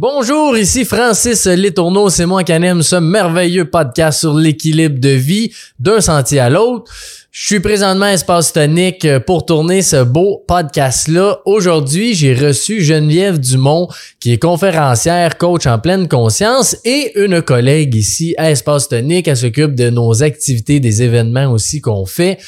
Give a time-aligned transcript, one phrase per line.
[0.00, 5.50] Bonjour, ici Francis Letourneau, c'est moi qui anime ce merveilleux podcast sur l'équilibre de vie
[5.80, 6.92] d'un sentier à l'autre.
[7.32, 11.40] Je suis présentement à Espace Tonique pour tourner ce beau podcast-là.
[11.46, 13.88] Aujourd'hui, j'ai reçu Geneviève Dumont,
[14.20, 19.26] qui est conférencière, coach en pleine conscience et une collègue ici à Espace Tonique.
[19.26, 22.38] Elle s'occupe de nos activités, des événements aussi qu'on fait.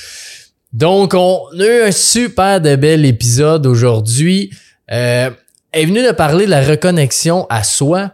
[0.73, 4.53] Donc, on a eu un super de bel épisode aujourd'hui.
[4.93, 5.31] Euh,
[5.73, 8.13] elle est venue de parler de la reconnexion à soi.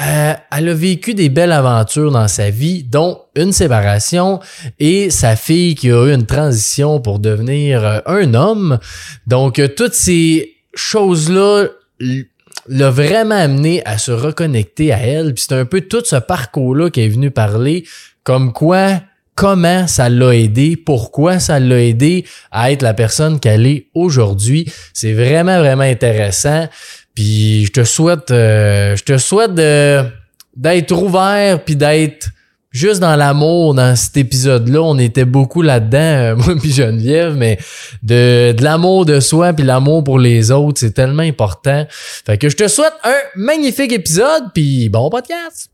[0.00, 4.40] Euh, elle a vécu des belles aventures dans sa vie, dont une séparation
[4.78, 8.78] et sa fille qui a eu une transition pour devenir euh, un homme.
[9.26, 11.66] Donc, euh, toutes ces choses-là
[12.68, 15.34] l'a vraiment amené à se reconnecter à elle.
[15.34, 17.84] Puis c'est un peu tout ce parcours-là qu'elle est venue parler,
[18.24, 19.02] comme quoi
[19.34, 24.70] comment ça l'a aidé, pourquoi ça l'a aidé à être la personne qu'elle est aujourd'hui.
[24.92, 26.68] C'est vraiment, vraiment intéressant.
[27.14, 32.30] Puis je te souhaite, euh, je te souhaite d'être ouvert puis d'être
[32.72, 34.80] juste dans l'amour dans cet épisode-là.
[34.82, 37.58] On était beaucoup là-dedans, euh, moi puis Geneviève, mais
[38.02, 41.86] de, de l'amour de soi puis l'amour pour les autres, c'est tellement important.
[41.90, 45.70] Fait que je te souhaite un magnifique épisode puis bon podcast.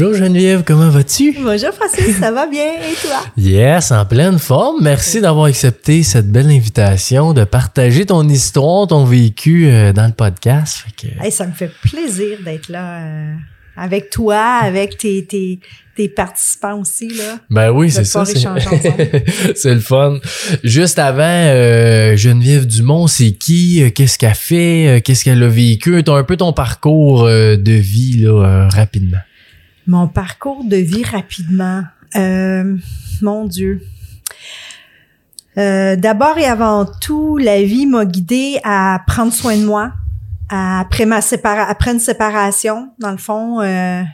[0.00, 1.36] Bonjour Geneviève, comment vas-tu?
[1.42, 3.20] Bonjour Francis, ça va bien et toi?
[3.36, 4.82] Yes, en pleine forme.
[4.82, 10.14] Merci d'avoir accepté cette belle invitation, de partager ton histoire, ton vécu euh, dans le
[10.14, 10.86] podcast.
[11.28, 13.34] ça me fait plaisir d'être là euh,
[13.76, 15.60] avec toi, avec tes, tes,
[15.94, 17.08] tes, participants aussi.
[17.08, 18.24] Là, ben oui, c'est ça.
[19.54, 20.18] C'est le fun.
[20.64, 23.92] Juste avant, euh, Geneviève Dumont, c'est qui?
[23.92, 25.02] Qu'est-ce qu'elle fait?
[25.04, 26.02] Qu'est-ce qu'elle a vécu?
[26.02, 29.18] T'as un peu ton parcours de vie là, rapidement.
[29.90, 31.82] Mon parcours de vie rapidement.
[32.14, 32.76] Euh,
[33.22, 33.82] mon Dieu.
[35.58, 39.90] Euh, D'abord et avant tout, la vie m'a guidée à prendre soin de moi.
[40.48, 44.04] après ma sépara après une séparation, dans le fond, euh,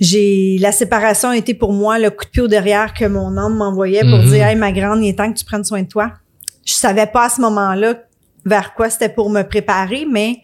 [0.00, 3.36] j'ai la séparation a été pour moi le coup de pied au derrière que mon
[3.36, 4.30] homme m'envoyait pour mm-hmm.
[4.30, 6.12] dire Hey ma grande, il est temps que tu prennes soin de toi.
[6.64, 7.92] Je savais pas à ce moment-là
[8.46, 10.38] vers quoi c'était pour me préparer, mais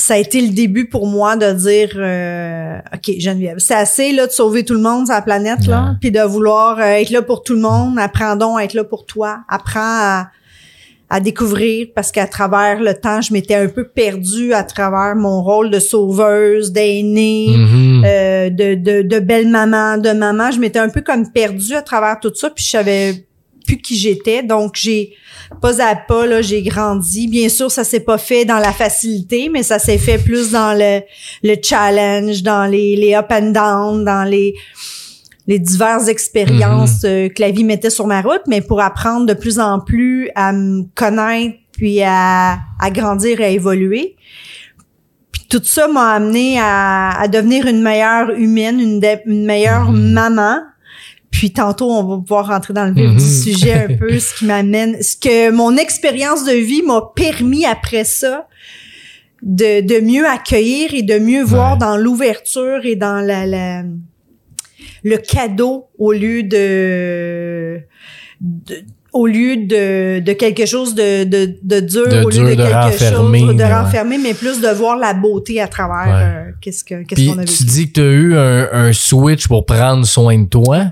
[0.00, 4.26] ça a été le début pour moi de dire euh, OK, Geneviève, c'est assez là
[4.26, 7.20] de sauver tout le monde sur la planète là, puis de vouloir euh, être là
[7.20, 10.24] pour tout le monde, apprends donc à être là pour toi, apprends
[11.10, 15.42] à, découvrir parce qu'à travers le temps, je m'étais un peu perdue à travers mon
[15.42, 18.04] rôle de sauveuse, d'aînée, mm-hmm.
[18.06, 20.52] euh, de, de, de belle-maman, de maman.
[20.52, 23.26] Je m'étais un peu comme perdue à travers tout ça, puis je savais
[23.70, 24.42] plus qui j'étais.
[24.42, 25.12] Donc, j'ai
[25.60, 27.28] pas à pas, là, j'ai grandi.
[27.28, 30.76] Bien sûr, ça s'est pas fait dans la facilité, mais ça s'est fait plus dans
[30.76, 31.00] le,
[31.42, 34.54] le challenge, dans les, les up and down, dans les,
[35.46, 37.26] les diverses expériences mm-hmm.
[37.26, 40.30] euh, que la vie mettait sur ma route, mais pour apprendre de plus en plus
[40.34, 44.16] à me connaître, puis à, à grandir et à évoluer.
[45.32, 50.12] Puis tout ça m'a amené à, à, devenir une meilleure humaine, une, une meilleure mm-hmm.
[50.12, 50.58] maman,
[51.30, 53.20] puis tantôt, on va pouvoir rentrer dans le vif du mhm.
[53.20, 58.04] sujet un peu, ce qui m'amène, ce que mon expérience de vie m'a permis après
[58.04, 58.46] ça
[59.42, 63.84] de, de mieux accueillir et de mieux voir dans l'ouverture et dans la, la,
[65.02, 67.80] le cadeau au lieu de,
[69.12, 73.56] au lieu de, de quelque chose de, de, de dur, au lieu de, quelque chose
[73.56, 77.38] de renfermer, mais plus de voir la beauté à travers euh, qu'est-ce que qu'est-ce qu'on
[77.38, 77.54] a vécu.
[77.54, 80.86] Tu dis que tu as eu un, un switch pour prendre soin de toi.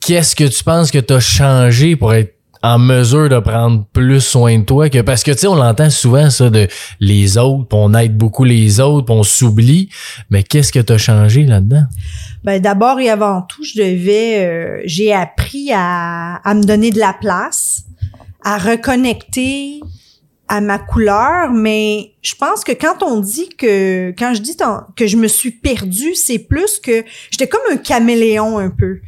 [0.00, 4.20] Qu'est-ce que tu penses que tu as changé pour être en mesure de prendre plus
[4.20, 6.66] soin de toi que parce que tu sais on l'entend souvent ça de
[7.00, 9.88] les autres, on aide beaucoup les autres, on s'oublie,
[10.30, 11.84] mais qu'est-ce que tu as changé là-dedans?
[12.46, 16.98] Ben d'abord et avant tout, je devais euh, j'ai appris à, à me donner de
[17.00, 17.82] la place,
[18.44, 19.80] à reconnecter
[20.46, 24.56] à ma couleur, mais je pense que quand on dit que quand je dis
[24.94, 27.02] que je me suis perdue, c'est plus que
[27.32, 29.00] j'étais comme un caméléon un peu.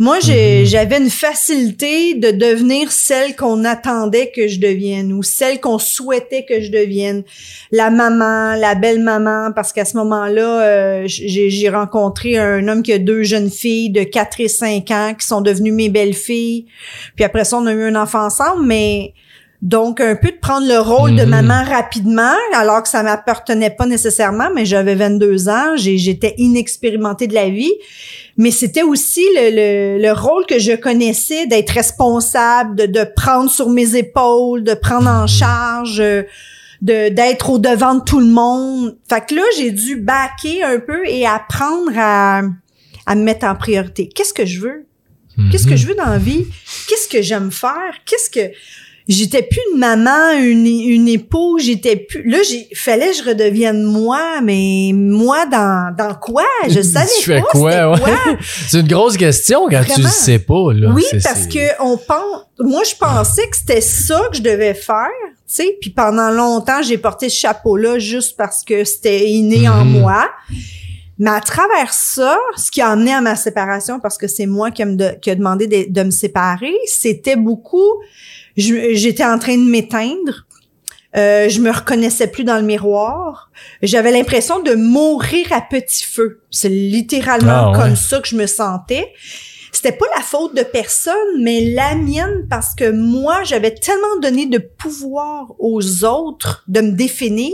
[0.00, 0.64] Moi, mhm.
[0.64, 6.44] j'avais une facilité de devenir celle qu'on attendait que je devienne ou celle qu'on souhaitait
[6.44, 7.24] que je devienne.
[7.72, 12.98] La maman, la belle-maman, parce qu'à ce moment-là, euh, j'ai rencontré un homme qui a
[12.98, 16.66] deux jeunes filles de 4 et 5 ans qui sont devenues mes belles-filles.
[17.16, 19.14] Puis après ça, on a eu un enfant ensemble, mais
[19.60, 21.30] donc, un peu de prendre le rôle de mhm.
[21.30, 27.34] maman rapidement, alors que ça m'appartenait pas nécessairement, mais j'avais 22 ans, j'étais inexpérimentée de
[27.34, 27.72] la vie.
[28.36, 33.68] Mais c'était aussi le, le, rôle que je connaissais d'être responsable, de, de, prendre sur
[33.68, 36.24] mes épaules, de prendre en charge, de
[36.80, 38.96] d'être au devant de tout le monde.
[39.08, 42.42] Fait que là, j'ai dû backer un peu et apprendre à,
[43.06, 44.08] à me mettre en priorité.
[44.08, 44.86] Qu'est-ce que je veux?
[45.50, 45.76] Qu'est-ce que Mhm.
[45.76, 46.46] je veux dans la vie?
[46.88, 47.94] Qu'est-ce que j'aime faire?
[48.04, 48.52] Qu'est-ce que
[49.08, 53.82] j'étais plus une maman, une, une épouse, j'étais plus là, j'ai fallait que je redevienne
[53.82, 56.44] moi, mais moi dans dans quoi?
[56.68, 57.98] Je savais Tu fais quoi, ouais?
[58.00, 58.16] quoi.
[58.68, 60.90] C'est une grosse question quand tu le sais pas, là.
[60.94, 62.44] Oui, parce que on pense.
[62.60, 65.76] Moi, je pensais que c'était ça que je devais faire, tu sais.
[65.80, 70.00] Puis pendant longtemps, j'ai porté ce chapeau-là juste parce que c'était inné en Mhm.
[70.00, 70.28] moi.
[71.20, 74.70] Mais à travers ça, ce qui a amené à ma séparation, parce que c'est moi
[74.70, 77.90] qui, a me de- qui a demandé de, de me séparer, c'était beaucoup.
[78.58, 80.46] J'étais en train de m'éteindre.
[81.16, 83.50] Euh, je me reconnaissais plus dans le miroir.
[83.82, 86.42] J'avais l'impression de mourir à petit feu.
[86.50, 87.78] C'est littéralement Ah, ouais.
[87.78, 89.12] comme ça que je me sentais.
[89.72, 94.46] C'était pas la faute de personne, mais la mienne parce que moi, j'avais tellement donné
[94.46, 97.52] de pouvoir aux autres de me définir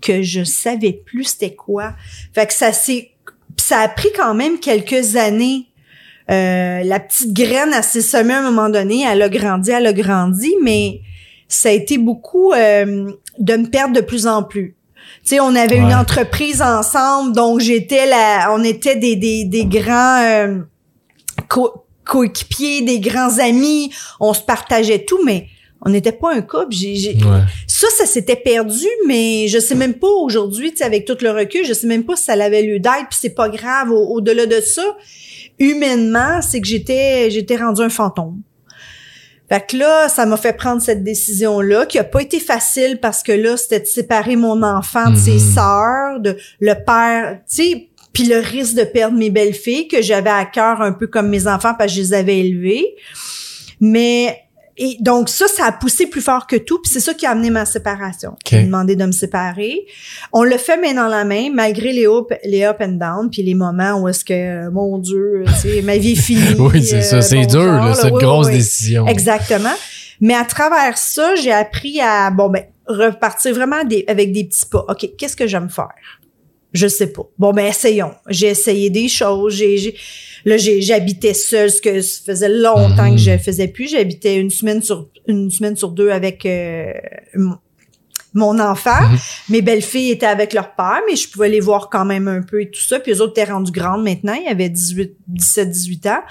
[0.00, 1.94] que je savais plus c'était quoi.
[2.34, 3.10] Fait que ça s'est,
[3.56, 5.66] ça a pris quand même quelques années.
[6.30, 9.86] Euh, la petite graine, elle s'est semée à un moment donné, elle a grandi, elle
[9.86, 11.00] a grandi, mais
[11.48, 14.76] ça a été beaucoup euh, de me perdre de plus en plus.
[15.24, 19.64] Tu sais, on avait une entreprise ensemble, donc j'étais la, on était des des, des
[19.64, 20.58] grands euh,
[21.48, 23.90] co- coéquipiers, des grands amis,
[24.20, 25.48] on se partageait tout, mais
[25.84, 26.72] on n'était pas un couple.
[27.24, 27.40] Ouais.
[27.66, 31.30] ça, ça s'était perdu, mais je sais même pas aujourd'hui, tu sais, avec tout le
[31.32, 33.90] recul, je sais même pas si ça avait lieu d'être, puis c'est pas grave.
[33.90, 34.84] Au- Au-delà de ça,
[35.60, 38.40] humainement, c'est que j'étais, j'étais rendu un fantôme.
[39.48, 43.22] Fait que là, ça m'a fait prendre cette décision-là, qui a pas été facile parce
[43.22, 45.54] que là, c'était de séparer mon enfant de ses Mhm.
[45.54, 50.30] sœurs, de le père, tu sais, puis le risque de perdre mes belles-filles que j'avais
[50.30, 52.94] à cœur un peu comme mes enfants parce que je les avais élevées.
[53.80, 54.38] Mais
[54.76, 57.30] et donc ça, ça a poussé plus fort que tout, puis c'est ça qui a
[57.30, 58.34] amené ma séparation.
[58.48, 59.86] J'ai demandé de me séparer.
[60.32, 63.42] On le fait main dans la main, malgré les up, les up and down, puis
[63.42, 64.32] les moments où est-ce que,
[64.66, 65.44] euh, mon Dieu,
[65.84, 66.40] ma vie est finie.
[66.58, 67.16] Oui, c'est ça.
[67.16, 67.94] euh, C'est bonjour, dur, là.
[67.94, 68.54] C'est oui, grosse oui.
[68.54, 69.06] décision.
[69.06, 69.74] Exactement.
[70.20, 74.66] Mais à travers ça, j'ai appris à, bon, ben, repartir vraiment des, avec des petits
[74.66, 74.84] pas.
[74.88, 75.88] OK, qu'est-ce que j'aime faire?
[76.72, 77.22] Je sais pas.
[77.38, 78.12] Bon, ben, essayons.
[78.28, 79.54] J'ai essayé des choses.
[79.56, 79.96] J'ai, j'ai-
[80.44, 83.16] là, j'ai, j'habitais seule, ce que ça faisait longtemps Mhm.
[83.16, 83.90] que je faisais plus.
[83.90, 86.92] J'habitais une semaine sur, une semaine sur deux avec, euh,
[88.34, 89.00] mon- enfant.
[89.10, 89.18] Mhm.
[89.48, 92.62] Mes belles-filles étaient avec leur père, mais je pouvais les voir quand même un peu
[92.62, 93.00] et tout ça.
[93.00, 94.34] Puis eux autres étaient rendus grandes maintenant.
[94.34, 96.22] Ils avaient 18, 17, 18 ans.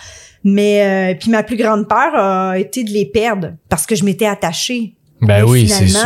[0.46, 4.06] Mais, euh, puis ma plus grande peur a été de les perdre parce que je
[4.06, 4.96] m'étais attachée.
[5.22, 6.00] Ben Mais oui, c'est sûr.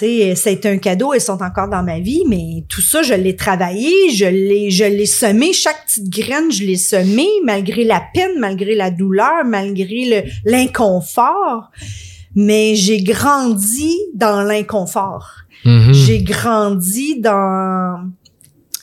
[0.00, 4.10] Été un cadeau, elles sont encore dans ma vie, mais tout ça, je l'ai travaillé,
[4.14, 8.74] je l'ai, je l'ai semé, chaque petite graine, je l'ai semé, malgré la peine, malgré
[8.74, 11.70] la douleur, malgré l'inconfort.
[12.34, 15.28] Mais j'ai grandi dans l'inconfort.
[15.64, 15.92] Mhm.
[15.92, 18.10] J'ai grandi dans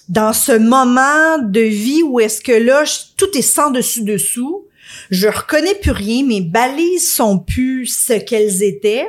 [0.08, 4.66] dans ce moment de vie où est-ce que là, je- tout est sans dessus dessous.
[5.12, 9.06] Je reconnais plus rien, mes balises sont plus ce qu'elles étaient.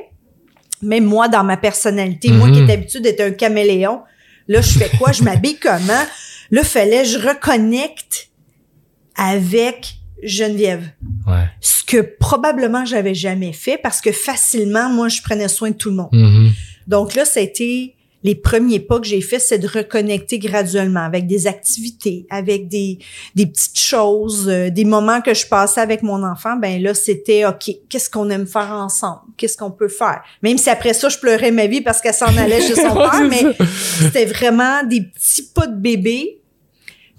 [0.83, 2.65] Même moi, dans ma personnalité, moi qui Mhm.
[2.65, 4.01] étais habituée d'être un caméléon,
[4.49, 5.13] là, je fais quoi?
[5.13, 6.05] je m'habille comment?
[6.51, 8.31] Là, fallait je reconnecte
[9.17, 10.89] avec Geneviève
[11.27, 11.45] Ouais.
[11.61, 15.91] ce que probablement j'avais jamais fait parce que facilement moi je prenais soin de tout
[15.91, 16.09] le monde.
[16.13, 16.53] Mhm.
[16.87, 21.01] Donc là ça a été les premiers pas que j'ai fait c'est de reconnecter graduellement
[21.01, 22.99] avec des activités, avec des
[23.35, 27.47] des petites choses, euh, des moments que je passais avec mon enfant, ben là c'était
[27.47, 29.21] OK, qu'est-ce qu'on aime faire ensemble?
[29.37, 30.23] Qu'est-ce qu'on peut faire?
[30.43, 33.09] Même si après ça je pleurais ma vie parce qu'elle s'en allait chez son Ouais,
[33.11, 33.57] père, mais
[34.01, 36.41] c'était vraiment des petits pas de bébé.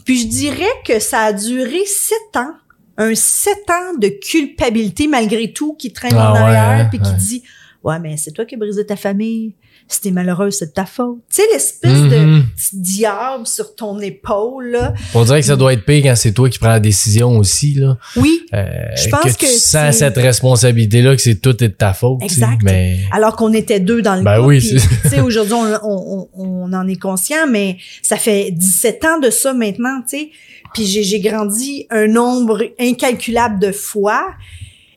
[0.06, 2.54] Puis je dirais que ça a duré sept ans.
[2.98, 7.00] Un sept ans de culpabilité malgré tout qui traîne Ah en ouais, arrière hein, puis
[7.00, 7.18] qui ouais.
[7.18, 7.44] dit
[7.84, 9.56] Ouais, mais c'est toi qui as brisé ta famille.
[9.94, 11.18] Si t'es malheureuse, c'est de ta faute.
[11.30, 12.44] Tu sais, l'espèce de Mhm.
[12.56, 14.94] petit diable sur ton épaule, là.
[15.14, 17.74] On dirait que ça doit être pire quand c'est toi qui prends la décision aussi,
[17.74, 17.98] là.
[18.16, 18.42] Oui.
[18.54, 21.94] Euh, Je pense que tu que sens cette responsabilité-là que c'est tout est de ta
[21.94, 22.20] faute.
[22.22, 22.62] tu sais, Exact.
[22.64, 24.48] Mais Alors qu'on était deux dans le Ben couple.
[24.48, 24.80] oui, tu
[25.10, 29.30] sais, aujourd'hui, on, on, on, on en est conscient, mais ça fait 17 ans de
[29.30, 30.30] ça maintenant, tu sais.
[30.74, 34.26] Puis j'ai, j'ai grandi un nombre incalculable de fois.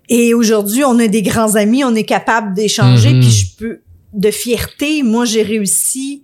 [0.08, 3.20] Et aujourd'hui, on a des grands amis, on est capable d'échanger, Mhm.
[3.20, 3.80] puis je peux,
[4.14, 6.22] de fierté, moi, j'ai réussi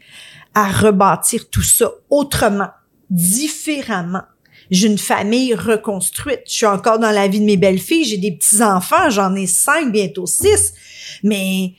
[0.54, 2.70] à rebâtir tout ça autrement,
[3.11, 4.23] différemment.
[4.70, 6.42] J'ai une famille reconstruite.
[6.47, 8.04] Je suis encore dans la vie de mes belles-filles.
[8.04, 9.11] J'ai des petits-enfants.
[9.11, 10.73] J'en ai cinq, bientôt six.
[11.25, 11.75] Mais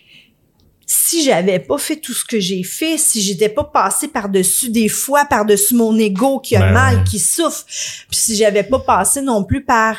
[0.93, 4.89] si j'avais pas fait tout ce que j'ai fait, si j'étais pas passé par-dessus des
[4.89, 7.63] fois, par-dessus mon ego qui a Ben mal, qui souffre,
[8.09, 9.95] puis si j'avais pas passé non plus par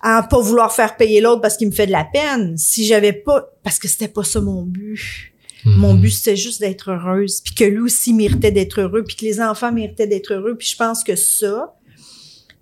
[0.00, 3.12] à pas vouloir faire payer l'autre parce qu'il me fait de la peine, si j'avais
[3.12, 5.32] pas parce que c'était pas ça mon but.
[5.66, 6.00] Mon Mhm.
[6.00, 9.40] but, c'était juste d'être heureuse, puis que lui aussi méritait d'être heureux, puis que les
[9.40, 10.56] enfants méritaient d'être heureux.
[10.56, 11.74] Puis je pense que ça,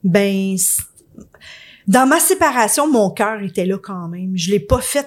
[0.02, 0.56] ben,
[1.86, 4.32] dans ma séparation, mon cœur était là quand même.
[4.34, 5.06] Je l'ai pas fait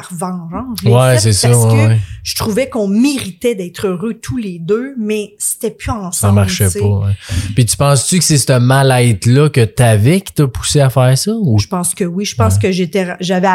[0.00, 0.82] par vengeance.
[0.84, 1.48] Ouais, c'est ça.
[1.48, 1.98] parce ouais, que ouais.
[2.22, 6.14] je trouvais qu'on méritait d'être heureux tous les deux, mais c'était plus ensemble.
[6.14, 6.86] Ça marchait pas.
[6.86, 7.12] ouais.
[7.54, 11.32] Puis tu penses-tu que c'est ce mal-être-là que t'avais qui t'a poussé à faire ça?
[11.32, 11.58] Ou?
[11.58, 12.24] Je pense que oui.
[12.24, 13.48] Je pense que j'étais, j'avais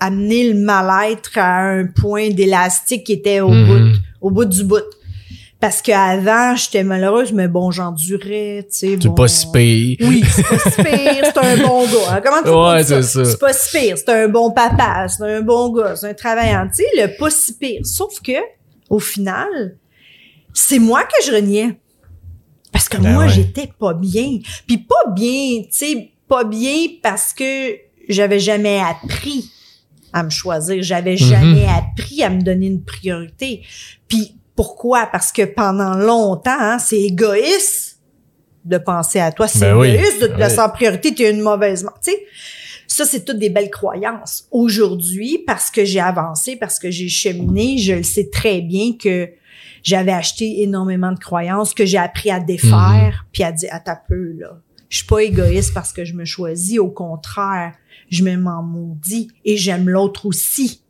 [0.00, 3.66] amené le mal-être à un point d'élastique qui était au Mhm.
[3.66, 4.76] bout, au bout du bout.
[5.60, 8.98] Parce qu'avant, j'étais malheureuse, mais bon, j'endurais, tu sais.
[9.00, 9.14] c'est bon.
[9.14, 9.96] pas si pire?
[10.02, 12.12] Oui, c'est pas si pire, c'est un bon gars.
[12.12, 12.20] hein.
[12.24, 13.02] Comment tu Ouais, dis ça?
[13.02, 13.30] c'est ça.
[13.32, 16.68] C'est pas si pire, c'est un bon papa, c'est un bon gars, c'est un travaillant.
[16.68, 17.80] Tu sais, le pas si pire.
[17.84, 18.32] Sauf que,
[18.88, 19.76] au final,
[20.54, 21.76] c'est moi que je reniais.
[22.70, 23.28] Parce que Ben moi, ouais.
[23.30, 24.38] j'étais pas bien.
[24.68, 27.74] Puis pas bien, tu sais, pas bien parce que
[28.08, 29.50] j'avais jamais appris
[30.12, 30.82] à me choisir.
[30.82, 31.16] J'avais Mhm.
[31.18, 33.62] jamais appris à me donner une priorité.
[34.06, 35.06] Puis pourquoi?
[35.06, 38.00] Parce que pendant longtemps, hein, c'est égoïste
[38.64, 39.46] de penser à toi.
[39.46, 39.90] C'est Ben oui.
[39.90, 41.14] égoïste de te Ben placer en priorité.
[41.14, 41.86] Tu es une mauvaise.
[42.02, 42.26] Tu sais,
[42.88, 44.48] ça, c'est toutes des belles croyances.
[44.50, 49.28] Aujourd'hui, parce que j'ai avancé, parce que j'ai cheminé, je le sais très bien que
[49.84, 53.94] j'avais acheté énormément de croyances que j'ai appris à défaire, puis à dire, à ta
[53.94, 54.58] peu, là.
[54.88, 56.80] Je suis pas égoïste parce que je me choisis.
[56.80, 57.74] Au contraire,
[58.10, 60.82] je me m'en maudis et j'aime l'autre aussi.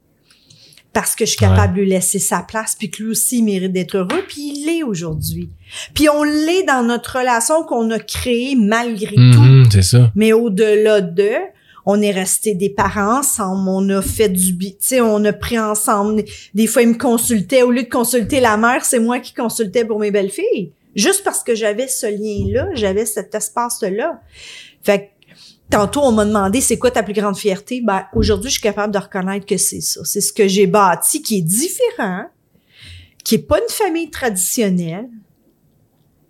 [0.99, 3.45] Parce que je suis capable de lui laisser sa place, puis que lui aussi il
[3.45, 5.49] mérite d'être heureux, puis il l'est aujourd'hui.
[5.95, 9.41] Puis on l'est dans notre relation qu'on a créée malgré tout.
[9.41, 10.11] Mhm, c'est ça.
[10.17, 11.31] Mais au-delà de,
[11.87, 15.33] on est resté des parents ensemble, on a fait du bi, tu sais, on a
[15.33, 16.25] pris ensemble.
[16.53, 17.63] Des fois, ils me consultaient.
[17.63, 20.73] Au lieu de consulter la mère, c'est moi qui consultais pour mes belles-filles.
[20.97, 24.21] Juste parce que j'avais ce lien-là, j'avais cet espace-là.
[24.83, 25.05] Fait que,
[25.71, 27.81] tantôt, on m'a demandé c'est quoi ta plus grande fierté?
[27.83, 30.01] Ben, aujourd'hui, je suis capable de reconnaître que c'est ça.
[30.05, 32.25] C'est ce que j'ai bâti qui est différent,
[33.25, 35.09] qui est pas une famille traditionnelle.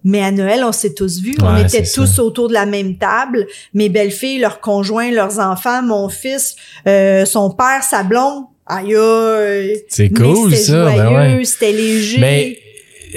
[0.05, 1.37] Mais à Noël, on s'est tous vus.
[1.43, 2.23] on était tous ça.
[2.23, 3.47] autour de la même table.
[3.75, 8.45] Mes belles-filles, leurs conjoints, leurs enfants, mon fils, euh, son père, sa blonde.
[8.65, 9.83] Aïe, aïe.
[9.89, 10.85] C'est cool, c'était ça.
[10.85, 11.45] Ben ouais.
[11.45, 12.19] c'était léger.
[12.21, 12.59] Mais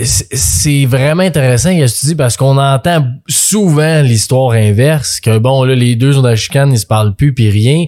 [0.04, 5.96] c'est- vraiment intéressant que dis parce qu'on entend souvent l'histoire inverse que bon là les
[5.96, 7.86] deux sont dans la chicane ils se parlent plus puis rien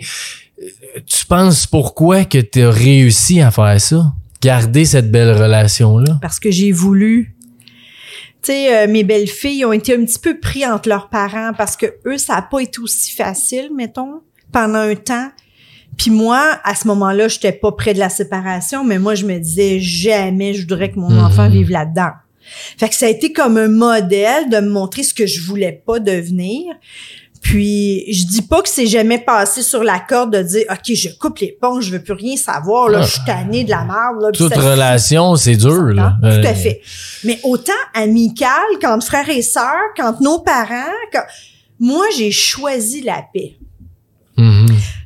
[1.05, 4.13] tu penses pourquoi que tu as réussi à faire ça?
[4.41, 7.35] Garder cette belle relation là parce que j'ai voulu.
[8.43, 11.77] Tu sais, euh, mes belles-filles ont été un petit peu pris entre leurs parents parce
[11.77, 15.29] que eux, ça a pas été aussi facile, mettons, pendant un temps.
[15.97, 19.37] Puis moi, à ce moment-là, j'étais pas près de la séparation, mais moi, je me
[19.37, 21.23] disais jamais je voudrais que mon Mhm.
[21.25, 22.11] enfant vive là-dedans.
[22.77, 25.81] Fait que ça a été comme un modèle de me montrer ce que je voulais
[25.85, 26.73] pas devenir.
[27.41, 31.09] Puis je dis pas que c'est jamais passé sur la corde de dire OK, je
[31.19, 33.05] coupe les ponts, je veux plus rien savoir là, Ah.
[33.05, 34.31] je suis tannée de la merde là.
[34.33, 36.81] toute ça- relation c'est dur là Tout Euh, à fait.
[37.25, 38.47] Mais autant amical,
[38.81, 41.23] quand frères et sœurs, quand nos parents, quand...
[41.79, 43.55] moi, j'ai choisi la paix.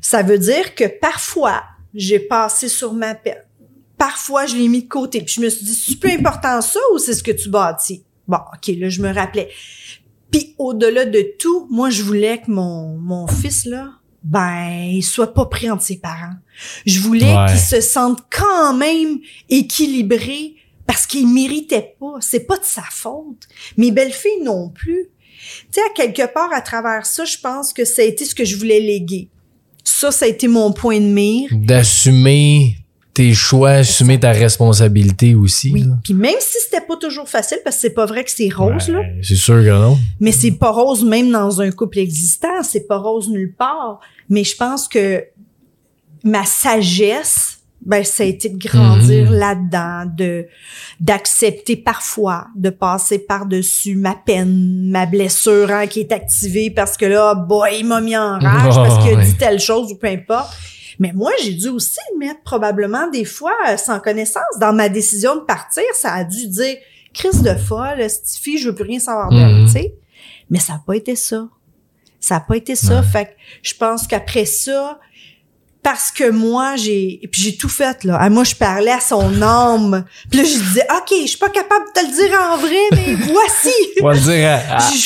[0.09, 3.43] Ça veut dire que parfois, j'ai passé sur ma paix.
[3.97, 5.19] Parfois, je l'ai mis de côté.
[5.21, 8.05] Puis je me suis dit, c'est plus important ça ou c'est ce que tu bâtis?
[8.25, 9.49] Bon, OK, là, je me rappelais.
[10.31, 13.89] Puis au-delà de tout, moi, je voulais que mon, mon fils, là,
[14.23, 16.35] ben, il soit pas pris entre ses parents.
[16.85, 17.45] Je voulais Ouais.
[17.49, 22.15] qu'il se sente quand même équilibré parce qu'il méritait pas.
[22.21, 23.47] C'est pas de sa faute.
[23.75, 25.07] Mes belles-filles non plus.
[25.39, 28.33] Tu sais, à quelque part, à travers ça, je pense que ça a été ce
[28.33, 29.29] que je voulais léguer.
[29.89, 31.49] Ça, ça a été mon point de mire.
[31.53, 32.75] d'assumer
[33.13, 35.81] tes choix assumer ta responsabilité aussi Oui.
[35.81, 35.97] là.
[36.03, 38.89] Puis même si c'était pas toujours facile, parce que c'est pas vrai que c'est rose,
[38.89, 42.85] là, c'est sûr que non mais c'est pas rose même dans un couple existant, c'est
[42.85, 43.99] pas rose nulle part.
[44.29, 45.23] Mais je pense que
[46.23, 47.56] ma sagesse,
[47.87, 49.37] ben, ça a été de grandir Mhm.
[49.37, 50.45] là-dedans, de,
[50.99, 57.05] d'accepter parfois, de passer par-dessus ma peine, ma blessure, hein, qui est activée parce que
[57.05, 59.25] là, boy, il m'a mis en rage parce qu'il a Ouais.
[59.25, 60.49] dit telle chose ou peu importe.
[60.99, 64.43] Mais moi, j'ai dû aussi le mettre probablement des fois euh, sans connaissance.
[64.59, 66.75] Dans ma décision de partir, ça a dû dire
[67.13, 69.65] crise de folle, cette fille, je veux plus rien savoir d'elle, Mhm.
[69.67, 69.95] tu sais.
[70.49, 71.47] Mais ça n'a pas été ça.
[72.19, 72.99] Ça n'a pas été ça.
[72.99, 73.05] Ouais.
[73.05, 74.99] Fait que je pense qu'après ça,
[75.89, 78.17] parce que moi, j'ai et puis j'ai tout fait là.
[78.19, 80.03] Ah, moi, je parlais à son âme.
[80.29, 82.75] Puis là, je disais, OK, je suis pas capable de te le dire en vrai,
[82.91, 83.73] mais voici.
[84.01, 84.49] on va le dire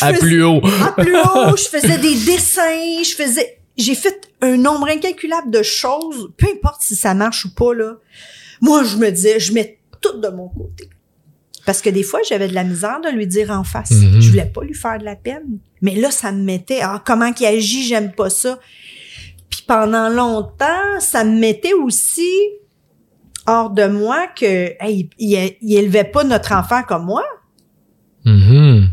[0.02, 4.58] à, plus haut à plus haut, je faisais des dessins, je faisais j'ai fait un
[4.58, 7.98] nombre incalculable de choses, peu importe si ça marche ou pas là.
[8.60, 10.90] Moi, je me disais, je mets tout de mon côté.
[11.64, 13.92] Parce que des fois, j'avais de la misère de lui dire en face.
[13.92, 14.20] Mhm.
[14.20, 15.60] Je voulais pas lui faire de la peine.
[15.82, 18.60] Mais là, ça me mettait, ah, comment qu'il agit, j'aime pas ça.
[19.72, 22.30] Pendant longtemps, ça me mettait aussi
[23.48, 27.24] hors de moi que hey, il, il élevait pas notre enfant comme moi.
[28.26, 28.90] Mhm.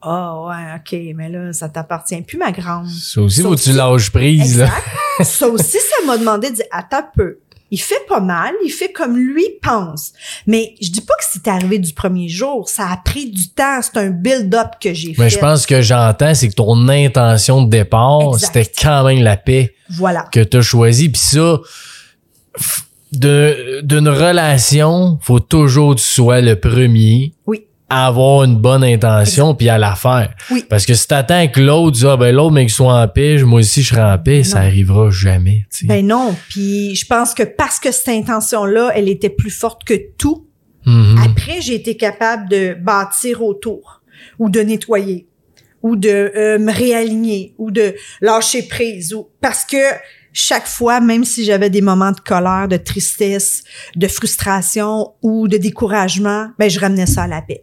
[0.00, 2.86] Ah ouais, ok, mais là, ça t'appartient plus, ma grande.
[2.86, 4.68] Ça aussi, faut tu lâches prise, là.
[5.24, 7.38] Ça aussi, ça m'a demandé de dire, attends peu.
[7.74, 10.12] Il fait pas mal, il fait comme lui pense.
[10.46, 12.68] Mais je dis pas que c'est arrivé du premier jour.
[12.68, 13.80] Ça a pris du temps.
[13.80, 15.22] C'est un build-up que j'ai fait.
[15.22, 19.38] Mais je pense que j'entends, c'est que ton intention de départ, c'était quand même la
[19.38, 20.26] paix Voilà.
[20.30, 21.08] que t'as choisi.
[21.08, 21.60] Puis ça,
[23.12, 27.64] d'une relation, faut toujours que tu sois le premier Oui.
[27.92, 30.34] Avoir une bonne intention puis à la faire.
[30.50, 30.64] Oui.
[30.68, 33.42] Parce que si t'attends que l'autre dise, ah ben l'autre, mais qu'il soit en paix,
[33.44, 35.86] moi aussi je serai en paix, ça arrivera jamais, tu sais.
[35.86, 36.34] Ben non.
[36.48, 40.46] Puis je pense que parce que cette intention-là, elle était plus forte que tout,
[40.86, 41.18] Mhm.
[41.24, 44.02] Après, j'ai été capable de bâtir autour
[44.38, 45.28] ou de nettoyer
[45.82, 49.76] ou de euh, me réaligner ou de lâcher prise ou parce que
[50.32, 53.64] chaque fois, même si j'avais des moments de colère, de tristesse,
[53.96, 57.62] de frustration ou de découragement, ben je ramenais ça à la paix.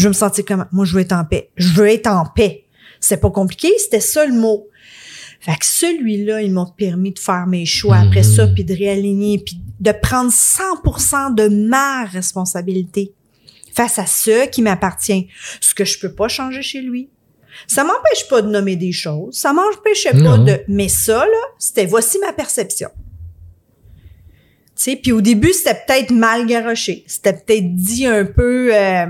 [0.00, 1.50] Je veux me sentir comme moi, je veux être en paix.
[1.56, 2.64] Je veux être en paix.
[3.00, 4.66] C'est pas compliqué, c'était ça le mot.
[5.40, 8.34] Fait que celui-là, il m'a permis de faire mes choix après Mhm.
[8.34, 13.12] ça, puis de réaligner, puis de prendre 100% de ma responsabilité
[13.74, 15.28] face à ce qui m'appartient,
[15.60, 17.10] ce que je peux pas changer chez lui.
[17.66, 20.60] Ça m'empêche pas de nommer des choses, ça m'empêchait pas de...
[20.68, 22.88] Mais ça, là, c'était voici ma perception.
[24.76, 27.04] Tu sais, puis au début, c'était peut-être mal garoché.
[27.06, 29.06] C'était peut-être dit un peu euh,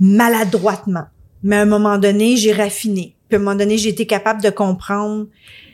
[0.00, 1.04] maladroitement.
[1.42, 3.16] Mais à un moment donné, j'ai raffiné.
[3.28, 5.26] Puis à un moment donné, j'ai été capable de comprendre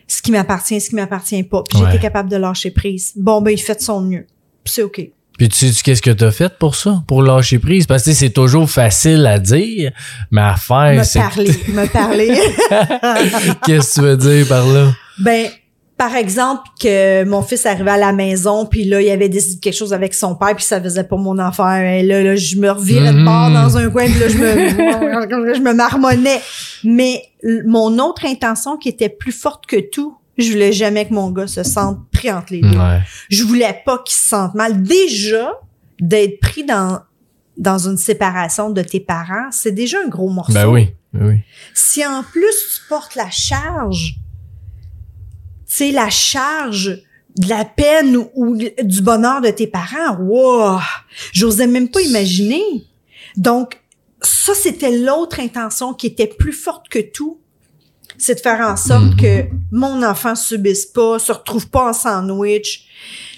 [0.07, 1.63] ce qui m'appartient, ce qui m'appartient pas.
[1.69, 3.13] Puis j'ai été capable de lâcher prise.
[3.17, 4.27] Bon, ben, il fait de son mieux.
[4.65, 5.11] Puis c'est OK.
[5.39, 7.87] Puis tu sais qu'est-ce que t'as fait pour ça, pour lâcher prise?
[7.87, 9.91] Parce que c'est toujours facile à dire,
[10.31, 11.19] mais à faire, Me c'est...
[11.19, 12.29] parler, me parler.
[13.67, 14.93] qu'est-ce que tu veux dire par là?
[15.19, 15.49] Ben,
[15.97, 19.77] par exemple, que mon fils arrivait à la maison, puis là, il avait décidé quelque
[19.77, 21.83] chose avec son père, puis ça faisait pas mon affaire.
[21.83, 23.55] Et là, là, je me revirais de bord Mhm.
[23.55, 26.41] dans un coin, puis là, je me, je me marmonnais.
[26.83, 27.23] Mais
[27.65, 31.47] mon autre intention, qui était plus forte que tout, je voulais jamais que mon gars
[31.47, 32.77] se sente pris entre les deux.
[32.77, 32.99] Ouais.
[33.31, 34.83] Je voulais pas qu'il se sente mal.
[34.83, 35.53] Déjà,
[36.01, 37.01] d'être pris dans
[37.57, 40.53] dans une séparation de tes parents, c'est déjà un gros morceau.
[40.55, 41.37] Ben oui, ben oui.
[41.73, 44.17] Si en plus tu portes la charge,
[45.75, 47.03] sais, la charge
[47.37, 50.79] de la peine ou, ou du bonheur de tes parents, wow,
[51.33, 52.63] j'osais même pas imaginer.
[53.37, 53.81] Donc,
[54.23, 57.41] ça, c'était l'autre intention qui était plus forte que tout.
[58.17, 59.17] C'est de faire en sorte Mhm.
[59.17, 62.87] que mon enfant subisse pas, se retrouve pas en sandwich.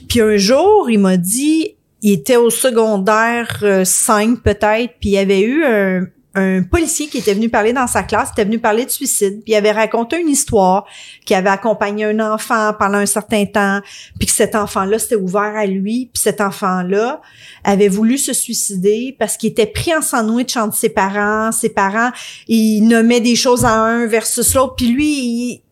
[0.09, 5.13] Puis un jour, il m'a dit, il était au secondaire euh, 5 peut-être, puis il
[5.13, 8.59] y avait eu un, un policier qui était venu parler dans sa classe, était venu
[8.59, 10.85] parler de suicide, puis il avait raconté une histoire
[11.25, 13.81] qui avait accompagné un enfant pendant un certain temps,
[14.19, 17.21] puis que cet enfant-là s'était ouvert à lui, puis cet enfant-là
[17.65, 22.11] avait voulu se suicider parce qu'il était pris en sandwich entre ses parents, ses parents,
[22.49, 25.63] il nommait des choses à un versus l'autre, puis lui, il,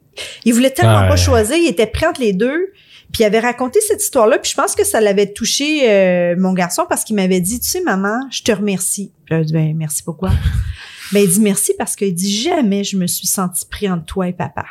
[0.45, 1.09] il voulait tellement Ouais.
[1.09, 2.73] pas choisir, il était pris entre les deux.
[3.15, 6.53] Puis il avait raconté cette histoire-là, puis je pense que ça l'avait touché euh, mon
[6.53, 9.13] garçon parce qu'il m'avait dit, tu sais, maman, je te remercie.
[9.25, 10.31] Puis dit, ben merci pourquoi?
[11.13, 14.27] ben il dit merci parce qu'il dit jamais je me suis senti pris entre toi
[14.27, 14.65] et papa.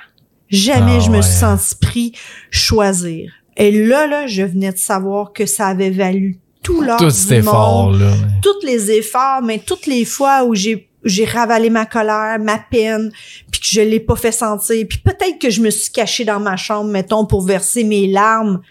[0.49, 2.11] Jamais Ah je me suis senti pris
[2.51, 3.31] choisir.
[3.55, 7.41] Et là, là, je venais de savoir que ça avait valu tout l'or Tout du
[7.41, 8.13] là.
[8.41, 13.11] tous les efforts, mais toutes les fois où j'ai j'ai ravalé ma colère, ma peine,
[13.51, 16.39] puis que je l'ai pas fait sentir, puis peut-être que je me suis cachée dans
[16.39, 18.61] ma chambre, mettons, pour verser mes larmes,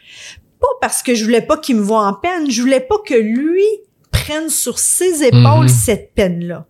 [0.61, 3.15] pas parce que je voulais pas qu'il me voie en peine, je voulais pas que
[3.15, 3.65] lui
[4.11, 5.69] prenne sur ses épaules Mhm.
[5.69, 6.67] cette peine-là.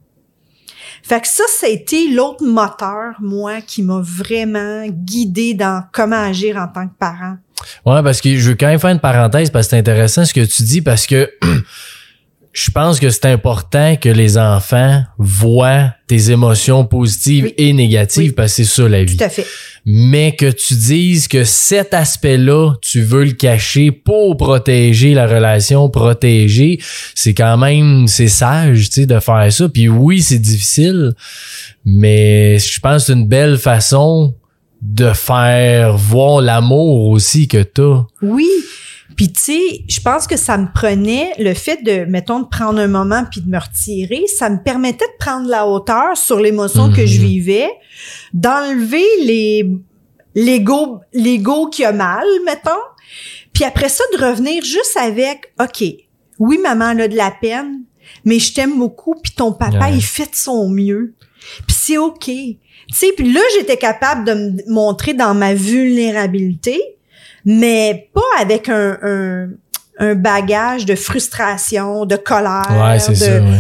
[1.03, 6.16] Fait que ça, ça a été l'autre moteur, moi, qui m'a vraiment guidé dans comment
[6.22, 7.37] agir en tant que parent.
[7.85, 10.33] Ouais, parce que je veux quand même faire une parenthèse parce que c'est intéressant ce
[10.33, 11.31] que tu dis parce que
[12.53, 17.55] je pense que c'est important que les enfants voient tes émotions positives Oui.
[17.57, 18.33] et négatives Oui.
[18.33, 19.17] parce que c'est ça la vie.
[19.17, 19.47] Tout à fait.
[19.87, 25.88] Mais que tu dises que cet aspect-là, tu veux le cacher pour protéger la relation,
[25.88, 26.79] protéger,
[27.15, 29.69] c'est quand même, c'est sage, tu sais, de faire ça.
[29.69, 31.15] Puis oui, c'est difficile,
[31.85, 34.35] mais je pense que c'est une belle façon
[34.83, 38.03] de faire voir l'amour aussi que t'as.
[38.21, 38.49] Oui.
[39.16, 42.79] Puis tu sais, je pense que ça me prenait le fait de mettons de prendre
[42.79, 46.92] un moment puis de me retirer, ça me permettait de prendre la hauteur sur l'émotion
[46.92, 47.27] que je Mhm.
[47.27, 47.70] vivais,
[48.33, 49.66] d'enlever les
[50.35, 52.70] l'ego l'ego qui a mal, mettons.
[53.53, 55.85] Puis après ça de revenir juste avec OK.
[56.38, 57.83] Oui, maman elle a de la peine,
[58.25, 61.14] mais je t'aime beaucoup puis ton papa il fait de son mieux.
[61.66, 62.25] Puis c'est OK.
[62.25, 62.59] Tu
[62.92, 66.81] sais, puis là j'étais capable de me montrer dans ma vulnérabilité
[67.45, 69.49] mais pas avec un, un,
[69.99, 73.59] un bagage de frustration, de colère, Ouais, c'est ça, ouais.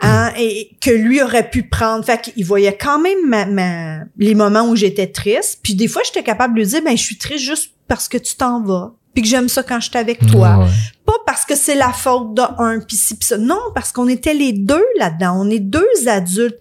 [0.00, 2.04] hein, et que lui aurait pu prendre.
[2.04, 5.60] Fait qu'il voyait quand même ma, ma- les moments où j'étais triste.
[5.62, 8.18] Puis des fois, j'étais capable de lui dire, ben, je suis triste juste parce que
[8.18, 8.92] tu t'en vas.
[9.14, 10.58] Puis que j'aime ça quand je suis avec toi.
[10.60, 10.70] Ouais.
[11.04, 13.36] Pas parce que c'est la faute d'un, un, puis ci, puis ça.
[13.36, 15.36] Non, parce qu'on était les deux là-dedans.
[15.38, 16.56] On est deux adultes.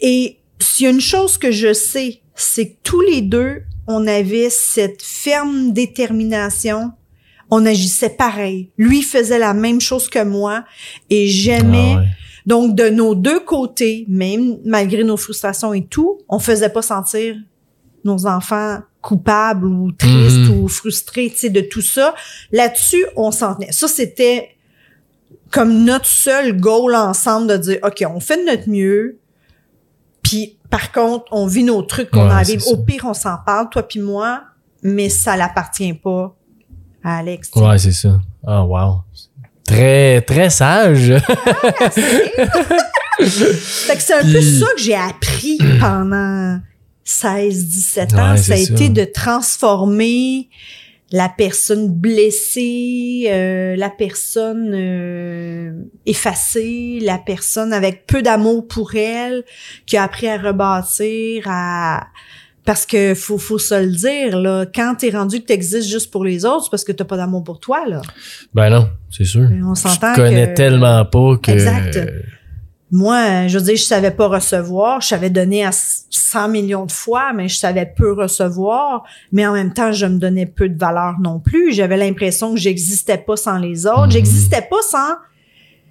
[0.00, 4.06] Et s'il y a une chose que je sais, c'est que tous les deux, on
[4.06, 6.92] avait cette ferme détermination.
[7.50, 8.70] On agissait pareil.
[8.76, 10.64] Lui faisait la même chose que moi
[11.10, 11.94] et j'aimais.
[11.96, 12.06] Ah ouais.
[12.46, 17.36] Donc, de nos deux côtés, même malgré nos frustrations et tout, on faisait pas sentir
[18.04, 20.60] nos enfants coupables ou tristes Mhm.
[20.62, 22.14] ou frustrés, tu sais, de tout ça.
[22.52, 23.72] Là-dessus, on s'en tenait.
[23.72, 24.50] Ça, c'était
[25.50, 29.18] comme notre seul goal ensemble de dire, OK, on fait de notre mieux.
[30.28, 32.66] Puis, par contre, on vit nos trucs qu'on Ouais, a à vivre.
[32.68, 34.42] Au pire, on s'en parle, toi puis moi,
[34.82, 36.36] mais ça l'appartient pas
[37.02, 37.50] à Alex.
[37.56, 38.20] Ouais, c'est ça.
[38.46, 39.00] Ah, wow.
[39.64, 41.14] Très, très sage.
[43.20, 46.60] Fait que c'est un peu ça que j'ai appris pendant
[47.04, 48.32] 16, 17 ans.
[48.32, 50.48] Ouais, ça a été de transformer
[51.10, 55.72] la personne blessée, euh, la personne euh,
[56.06, 59.44] effacée, la personne avec peu d'amour pour elle,
[59.86, 62.06] qui a appris à rebâtir, à
[62.64, 66.24] parce que faut faut se le dire là, quand t'es rendu que t'existes juste pour
[66.24, 68.02] les autres, c'est parce que t'as pas d'amour pour toi là.
[68.52, 69.48] ben non, c'est sûr.
[69.64, 71.50] On s'entend Tu connais que- tellement pas que.
[71.52, 71.98] Exact.
[72.90, 75.00] Moi, je veux dire, je savais pas recevoir.
[75.02, 79.04] Je savais donner à 100 millions de fois, mais je savais peu recevoir.
[79.32, 81.72] Mais en même temps, je me donnais peu de valeur non plus.
[81.72, 84.06] J'avais l'impression que j'existais pas sans les autres.
[84.06, 84.10] Mhm.
[84.12, 85.16] J'existais pas sans,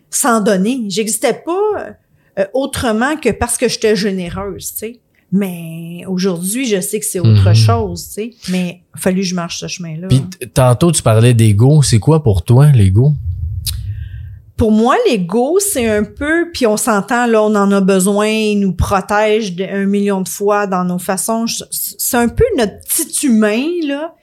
[0.10, 0.86] sans donner.
[0.90, 1.96] J'existais pas
[2.40, 5.00] euh, autrement que parce que j'étais généreuse, tu sais.
[5.32, 7.54] Mais aujourd'hui, je sais que c'est autre Mhm.
[7.56, 8.32] chose, tu sais.
[8.50, 10.08] Mais il a fallu que je marche ce chemin-là.
[10.08, 11.82] Puis tantôt, tu parlais d'ego.
[11.84, 13.14] C'est quoi pour toi, l'ego?
[14.58, 18.60] Pour moi, l'ego, c'est un peu, puis on s'entend, là, on en a besoin, il
[18.60, 21.46] nous protège un million de fois dans nos façons.
[21.72, 24.16] C'est un peu notre petit humain, là,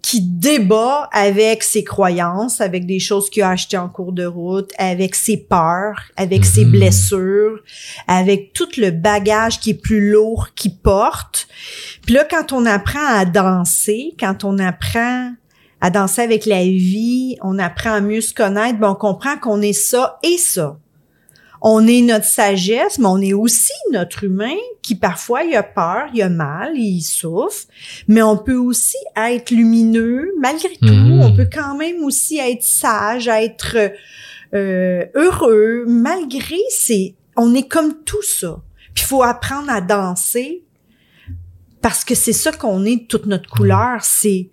[0.00, 4.70] qui débat avec ses croyances, avec des choses qu'il a achetées en cours de route,
[4.78, 6.70] avec ses peurs, avec ses Mhm.
[6.70, 7.58] blessures,
[8.06, 11.48] avec tout le bagage qui est plus lourd qu'il porte.
[12.04, 15.32] Puis là, quand on apprend à danser, quand on apprend
[15.84, 19.60] à danser avec la vie, on apprend à mieux se connaître, ben on comprend qu'on
[19.60, 20.78] est ça et ça.
[21.60, 26.06] On est notre sagesse, mais on est aussi notre humain qui parfois il a peur,
[26.14, 27.66] il a mal, il souffre,
[28.08, 30.86] mais on peut aussi être lumineux malgré tout.
[30.86, 31.20] Mhm.
[31.20, 33.76] On peut quand même aussi être sage, être
[34.54, 37.14] euh, heureux malgré c'est.
[37.36, 38.62] On est comme tout ça.
[38.94, 40.62] Puis il faut apprendre à danser
[41.82, 43.98] parce que c'est ça qu'on est de toute notre couleur.
[44.00, 44.48] C'est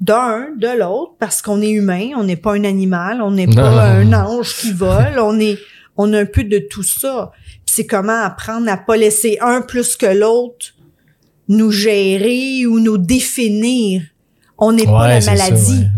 [0.00, 3.90] d'un, de l'autre, parce qu'on est humain, on n'est pas un animal, on n'est pas
[3.90, 5.58] un ange qui vole, on est,
[5.96, 7.32] on a un peu de tout ça.
[7.34, 10.74] Puis c'est comment apprendre à pas laisser un plus que l'autre
[11.48, 14.02] nous gérer ou nous définir.
[14.58, 15.86] On n'est pas la ça, maladie.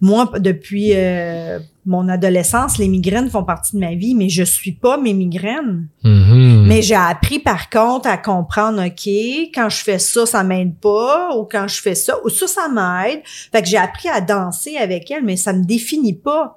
[0.00, 4.72] Moi, depuis euh, mon adolescence, les migraines font partie de ma vie, mais je suis
[4.72, 5.88] pas mes migraines.
[6.04, 6.64] Mhm.
[6.66, 9.08] Mais j'ai appris par contre à comprendre, OK,
[9.54, 12.68] quand je fais ça, ça m'aide pas, ou quand je fais ça, ou ça, ça
[12.68, 13.20] m'aide.
[13.52, 16.56] Fait que j'ai appris à danser avec elle, mais ça me définit pas.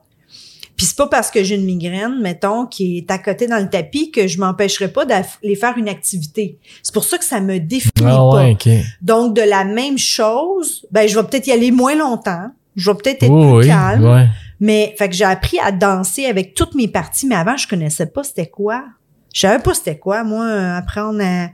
[0.75, 3.69] Puis c'est pas parce que j'ai une migraine, mettons, qui est à côté dans le
[3.69, 6.57] tapis que je m'empêcherai pas d'aller faire une activité.
[6.81, 8.47] C'est pour ça que ça me définit Ah pas.
[8.47, 8.83] ouais.
[9.01, 12.47] Donc, de la même chose, ben, je vais peut-être y aller moins longtemps.
[12.75, 14.03] Je vais peut-être être plus oui, calme.
[14.03, 14.27] ouais.
[14.59, 18.05] Mais, fait que j'ai appris à danser avec toutes mes parties, mais avant, je connaissais
[18.05, 18.83] pas c'était quoi.
[19.33, 21.49] Je savais pas c'était quoi, moi, euh, apprendre à, à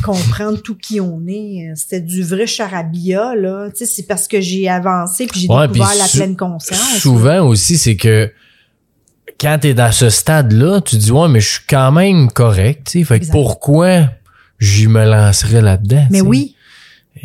[0.04, 1.68] comprendre tout qui on est.
[1.70, 3.68] euh, C'était du vrai charabia, là.
[3.70, 6.98] Tu sais, c'est parce que j'ai avancé puis j'ai Ouais, découvert puis la pleine conscience.
[6.98, 8.32] Souvent aussi, c'est que
[9.40, 12.98] quand t'es dans ce stade-là, tu dis ouais, mais je suis quand même correct, tu
[13.00, 13.04] sais.
[13.04, 14.08] Fait que pourquoi
[14.58, 16.06] j'y me lancerais là-dedans?
[16.10, 16.56] Mais oui,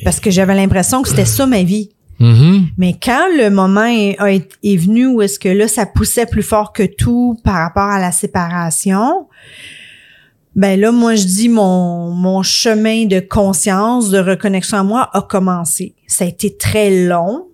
[0.03, 1.89] parce que j'avais l'impression que c'était ça ma vie.
[2.21, 2.67] Mhm.
[2.77, 6.83] Mais quand le moment est, venu où est-ce que là, ça poussait plus fort que
[6.83, 9.27] tout par rapport à la séparation,
[10.55, 15.21] ben là, moi, je dis mon, mon chemin de conscience, de reconnexion à moi a
[15.23, 15.95] commencé.
[16.05, 17.47] Ça a été très long.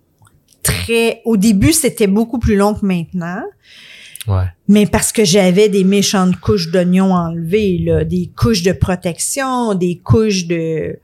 [0.63, 3.43] Très, au début, c'était beaucoup plus long que maintenant.
[4.27, 4.43] Ouais.
[4.67, 10.01] Mais parce que j'avais des méchantes couches d'oignons enlevées, là, des couches de protection, des
[10.03, 10.99] couches de,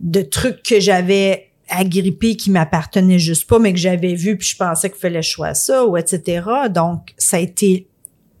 [0.00, 4.56] de trucs que j'avais agrippés qui m'appartenaient juste pas, mais que j'avais vu puis je
[4.56, 6.42] pensais qu'il fallait que je sois ça ou etc.
[6.70, 7.86] Donc, ça a été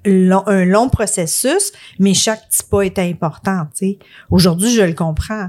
[0.04, 3.98] long- un long processus, mais chaque petit pas était important, tu sais.
[4.30, 5.48] Aujourd'hui, je le comprends.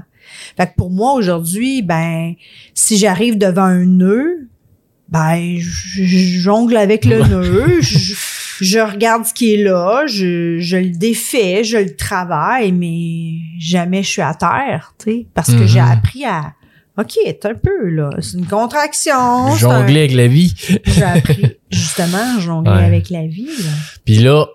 [0.56, 2.34] Fait que pour moi, aujourd'hui, ben,
[2.74, 4.48] si j'arrive devant un nœud,
[5.08, 8.14] Ben, je, je jongle avec le nœud, je,
[8.60, 14.02] je regarde ce qui est là, je, je le défais, je le travaille, mais jamais
[14.02, 15.90] je suis à terre, tu sais, parce que j'ai Mhm.
[15.92, 16.54] appris à
[16.98, 19.14] OK, un peu là, c'est une contraction.
[19.14, 20.54] un- Jongler avec la vie.
[20.84, 22.84] J'ai appris justement jongler Ouais.
[22.84, 23.44] avec la vie.
[23.46, 23.70] là.
[24.04, 24.46] Puis là,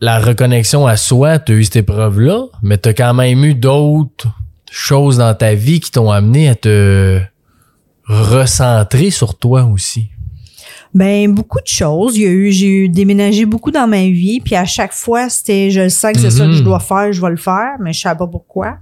[0.00, 4.26] la reconnexion à soi, t'as eu cette épreuve-là, mais t'as quand même eu d'autres
[4.70, 7.20] choses dans ta vie qui t'ont amené à te
[8.06, 10.08] recentrer sur toi aussi.
[10.92, 12.16] Ben beaucoup de choses.
[12.16, 15.28] Il y a eu, j'ai eu déménagé beaucoup dans ma vie, puis à chaque fois
[15.28, 17.92] c'était, je sens que c'est ça que je dois faire, je vais le faire, mais
[17.92, 18.78] je savais pas pourquoi.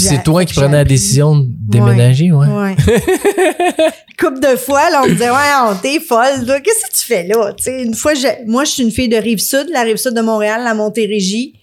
[0.00, 2.46] Puis c'est toi qui prenais la décision de déménager, ouais.
[2.46, 2.76] Ouais.
[4.18, 5.36] Couple de fois, là, on me disait, ouais,
[5.68, 6.60] on t'es folle, là.
[6.60, 7.52] Qu'est-ce que tu fais là?
[7.54, 10.20] Tu sais, une fois, j'ai- moi, je suis une fille de Rive-Sud, la Rive-Sud de
[10.20, 11.54] Montréal, la Montérégie.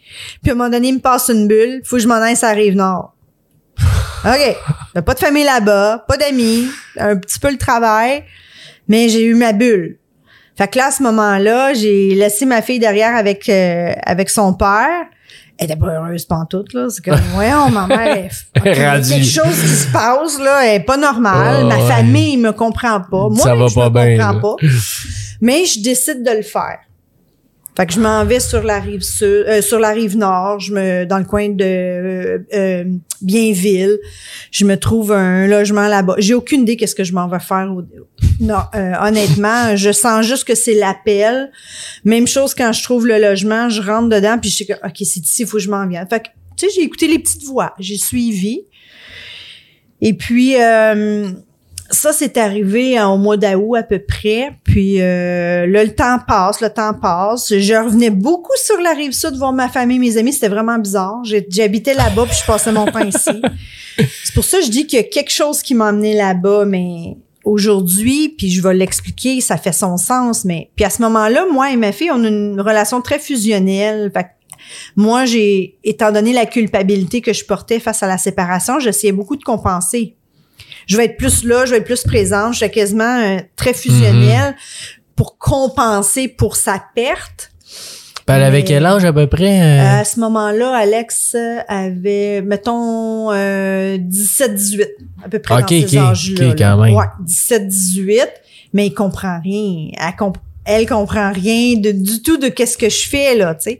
[0.41, 1.82] Puis à un moment donné, il me passe une bulle.
[1.84, 3.13] Faut que je m'en aille sur la Rive-Nord.
[4.26, 5.02] OK.
[5.04, 8.23] Pas de famille là-bas, pas d'amis, un petit peu le travail,
[8.88, 10.00] mais j'ai eu ma bulle.
[10.58, 14.54] Fait que là, à ce moment-là, j'ai laissé ma fille derrière avec, euh, avec son
[14.54, 15.06] père.
[15.59, 16.87] Elle était pas heureuse pantoute, là.
[16.89, 19.09] C'est comme, voyons, ma mère, est- OK, il y a Radie.
[19.09, 21.61] quelque chose qui se passe, là, elle est pas normale.
[21.63, 21.87] Oh, ma ouais.
[21.87, 23.29] famille me comprend pas.
[23.29, 24.39] Moi, Ça va je pas me bien, comprends là.
[24.41, 24.67] pas.
[25.41, 26.79] Mais je décide de le faire.
[27.77, 30.73] Fait que je m'en vais sur la rive sud, euh, sur la rive nord, je
[30.73, 32.83] me dans le coin de euh, euh,
[33.21, 33.99] Bienville.
[34.49, 36.15] Je me trouve un logement là-bas.
[36.17, 37.71] J'ai aucune idée qu'est-ce que je m'en vais faire.
[37.71, 37.83] au-
[38.39, 41.51] non, euh, honnêtement, je sens juste que c'est l'appel.
[42.03, 44.95] Même chose quand je trouve le logement, je rentre dedans puis je sais que ok
[44.97, 46.07] c'est ici, faut que je m'en vienne.
[46.09, 48.61] Fait que tu sais, j'ai écouté les petites voix, j'ai suivi.
[50.01, 51.29] Et puis euh,
[51.89, 54.52] ça, c'est arrivé en- au mois d'août à peu près.
[54.63, 57.54] Puis euh, là, le temps passe, le temps passe.
[57.58, 60.34] Je revenais beaucoup sur la rive sud voir ma famille, mes amis.
[60.34, 61.21] C'était vraiment bizarre.
[61.23, 63.41] J'habitais là-bas, puis je passais mon temps ici.
[64.23, 66.65] C'est pour ça que je dis qu'il y a quelque chose qui m'a amené là-bas,
[66.65, 70.45] mais aujourd'hui, puis je vais l'expliquer, ça fait son sens.
[70.45, 74.12] Mais puis à ce moment-là, moi et ma fille, on a une relation très fusionnelle.
[74.13, 74.28] Fait
[74.95, 79.38] moi, j'ai, étant donné la culpabilité que je portais face à la séparation, j'essayais beaucoup
[79.38, 80.15] de compenser
[80.88, 83.73] je vais être plus là, je vais être plus présente, je suis quasiment euh, très
[83.73, 84.56] fusionnelle
[85.15, 87.52] pour compenser pour sa perte.
[88.26, 89.62] Puis elle avait quel âge à peu près?
[89.62, 90.00] euh?
[90.02, 91.36] À ce moment-là, Alex
[91.69, 94.86] avait, mettons, euh, 17-18,
[95.26, 96.47] à peu près Ok, dans ces ok, âges-là.
[96.50, 96.65] ok, là.
[96.76, 96.95] quand même.
[96.95, 98.19] Ouais, 17-18,
[98.73, 99.91] mais il comprend rien.
[99.97, 103.69] Elle, comp- elle comprend rien de, du tout de qu'est-ce que je fais, là, tu
[103.71, 103.80] sais.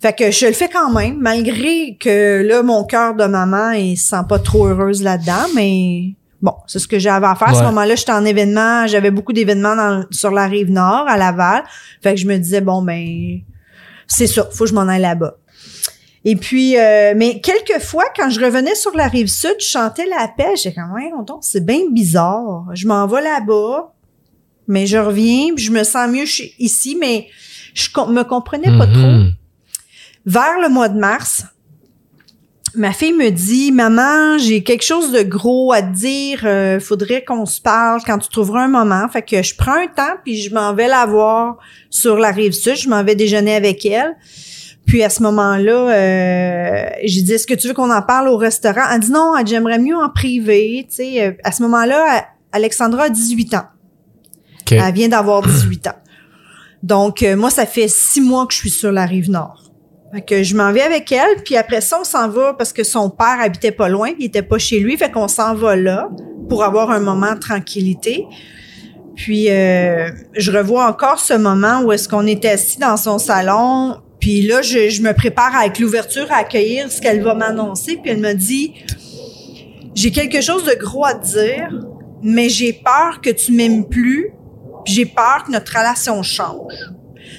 [0.00, 3.98] Fait que je le fais quand même, malgré que là, mon cœur de maman, il
[3.98, 7.48] se sent pas trop heureuse là-dedans, mais bon, c'est ce que j'avais à faire.
[7.48, 11.16] À ce moment-là, j'étais en événement, j'avais beaucoup d'événements dans- sur la rive nord, à
[11.16, 11.62] Laval.
[12.02, 13.40] Fait que je me disais, bon, ben,
[14.06, 15.36] c'est ça, faut que je m'en aille là-bas.
[16.24, 20.28] Et puis, euh, mais quelquefois, quand je revenais sur la rive sud, je chantais la
[20.28, 20.54] paix.
[20.56, 22.66] J'étais comme, ouais, c'est bien bizarre.
[22.74, 23.92] Je m'en vais là-bas,
[24.68, 26.24] mais je reviens, puis je me sens mieux
[26.60, 27.26] ici, mais
[27.74, 28.98] je me comprenais pas trop.
[28.98, 29.32] Mhm.
[30.26, 31.44] Vers le mois de mars,
[32.74, 36.42] ma fille me dit, maman, j'ai quelque chose de gros à te dire.
[36.44, 39.08] euh, faudrait qu'on se parle quand tu trouveras un moment.
[39.08, 41.58] Fait que je prends un temps puis je m'en vais la voir
[41.90, 42.76] sur la rive sud.
[42.76, 44.16] Je m'en vais déjeuner avec elle.
[44.86, 48.36] Puis à ce moment-là, euh, j'ai dit, est-ce que tu veux qu'on en parle au
[48.36, 48.82] restaurant?
[48.92, 50.86] Elle dit non, elle j'aimerais mieux en privé.
[50.88, 53.66] Tu sais, euh, à ce moment-là, Alexandra a 18 ans.
[54.62, 54.72] OK.
[54.72, 55.96] Elle vient d'avoir 18 ans.
[56.82, 59.61] Donc, euh, moi, ça fait six mois que je suis sur la rive nord.
[60.12, 62.84] Fait que je m'en vais avec elle, puis après ça, on s'en va parce que
[62.84, 66.10] son père habitait pas loin, il était pas chez lui, fait qu'on s'en va là
[66.50, 68.26] pour avoir un moment de tranquillité.
[69.16, 73.96] Puis euh, je revois encore ce moment où est-ce qu'on était assis dans son salon,
[74.20, 78.10] puis là, je, je me prépare avec l'ouverture à accueillir ce qu'elle va m'annoncer, puis
[78.10, 78.74] elle me dit,
[79.94, 81.70] j'ai quelque chose de gros à te dire,
[82.22, 84.30] mais j'ai peur que tu m'aimes plus,
[84.84, 86.74] j'ai peur que notre relation change.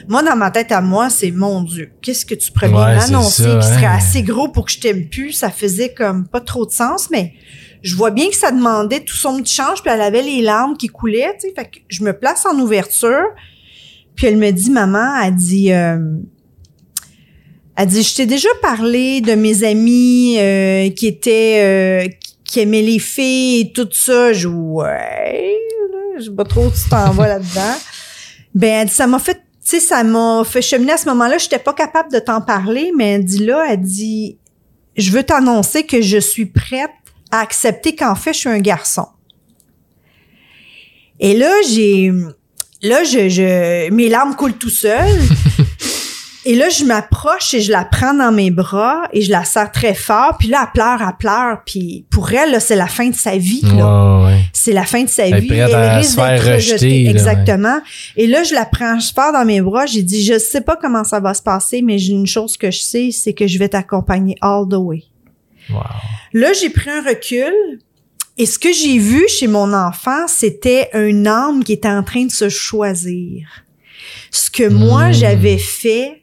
[0.07, 1.91] Moi, dans ma tête à moi, c'est mon Dieu.
[2.01, 3.97] Qu'est-ce que tu pourrais bien m'annoncer qui serait hein.
[3.97, 5.31] assez gros pour que je t'aime plus?
[5.31, 7.33] Ça faisait comme pas trop de sens, mais
[7.81, 10.77] je vois bien que ça demandait tout son petit change, puis elle avait les larmes
[10.77, 11.53] qui coulaient, tu sais.
[11.55, 13.25] Fait que je me place en ouverture,
[14.15, 15.97] puis elle me dit, maman, elle dit, euh,
[17.75, 22.07] elle dit, je t'ai déjà parlé de mes amis euh, qui étaient, euh,
[22.45, 24.31] qui- aimaient les filles et tout ça.
[24.31, 25.57] Je ouais,
[25.91, 27.75] là, je sais pas trop où tu t'en vas là-dedans.
[28.53, 31.37] Ben, elle dit, ça m'a fait, sais, ça m'a fait cheminer à ce moment-là.
[31.37, 34.37] J'étais pas capable de t'en parler, mais elle dit là, elle dit,
[34.97, 36.91] je veux t'annoncer que je suis prête
[37.31, 39.07] à accepter qu'en fait, je suis un garçon.
[41.19, 42.11] Et là, j'ai,
[42.81, 45.09] là, je, je, mes larmes coulent tout seul.
[46.45, 49.71] Et là, je m'approche et je la prends dans mes bras et je la serre
[49.71, 50.35] très fort.
[50.37, 51.61] Puis là, elle pleure, elle pleure.
[51.65, 53.61] Puis pour elle, c'est la fin de sa vie.
[53.61, 54.19] Là.
[54.19, 54.39] Ouais, ouais.
[54.51, 55.47] C'est la fin de sa Elle vie.
[55.47, 57.79] se faire d'être rejeter, là, Exactement.
[58.17, 59.85] Et là, je la prends fort dans mes bras.
[59.85, 62.71] J'ai dit, je sais pas comment ça va se passer, mais j'ai une chose que
[62.71, 65.03] je sais, c'est que je vais t'accompagner all the way.
[65.69, 65.79] Wow.
[66.33, 67.53] Là, j'ai pris un recul.
[68.37, 72.25] Et ce que j'ai vu chez mon enfant, c'était un âme qui était en train
[72.25, 73.47] de se choisir.
[74.31, 75.13] Ce que moi, Mm.
[75.13, 76.22] j'avais fait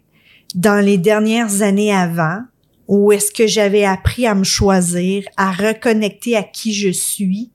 [0.55, 2.41] dans les dernières années avant,
[2.89, 7.51] où est-ce que j'avais appris à me choisir, à reconnecter à qui je suis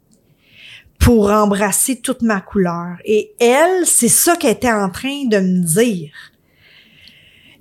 [0.99, 2.97] pour embrasser toute ma couleur.
[3.03, 6.11] Et elle, c'est ça qu'elle était en train de me dire.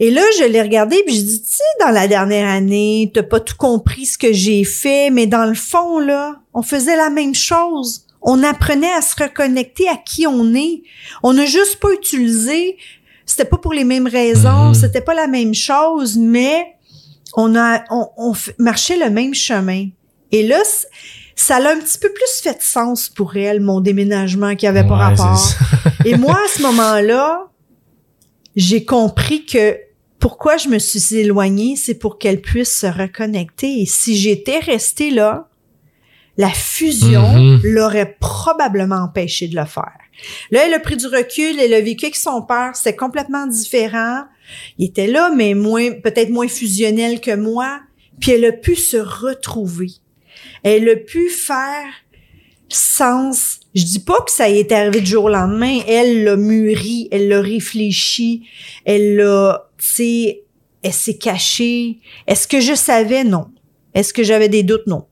[0.00, 3.22] Et là, je l'ai regardé puis je dis, tu sais, dans la dernière année, t'as
[3.22, 7.10] pas tout compris ce que j'ai fait, mais dans le fond, là, on faisait la
[7.10, 8.06] même chose.
[8.22, 10.82] On apprenait à se reconnecter à qui on est.
[11.22, 12.76] On n'a juste pas utilisé,
[13.26, 14.74] c'était pas pour les mêmes raisons, Mhm.
[14.74, 16.64] c'était pas la même chose, mais
[17.36, 19.88] on a, on, on marchait le même chemin.
[20.32, 20.60] Et là,
[21.36, 24.86] ça a un petit peu plus fait de sens pour elle, mon déménagement qui avait
[24.86, 25.42] pas rapport.
[26.04, 27.46] Et moi, à ce moment-là,
[28.56, 29.76] j'ai compris que
[30.20, 33.80] pourquoi je me suis éloignée, c'est pour qu'elle puisse se reconnecter.
[33.82, 35.48] Et si j'étais restée là,
[36.36, 37.60] la fusion Mhm.
[37.64, 39.92] l'aurait probablement empêché de le faire.
[40.50, 44.24] Là, elle a pris du recul, elle a vécu avec son père, c'était complètement différent.
[44.78, 47.80] Il était là, mais moins, peut-être moins fusionnel que moi.
[48.20, 49.90] Puis elle a pu se retrouver.
[50.62, 51.86] Elle a pu faire
[52.68, 53.60] sens.
[53.74, 55.80] Je dis pas que ça y est arrivé du jour au lendemain.
[55.86, 58.46] Elle l'a mûri, elle l'a réfléchi,
[58.84, 60.42] elle l'a, tu sais,
[60.82, 61.98] elle s'est cachée.
[62.26, 63.24] Est-ce que je savais?
[63.24, 63.46] Non.
[63.94, 64.86] Est-ce que j'avais des doutes?
[64.86, 65.06] Non.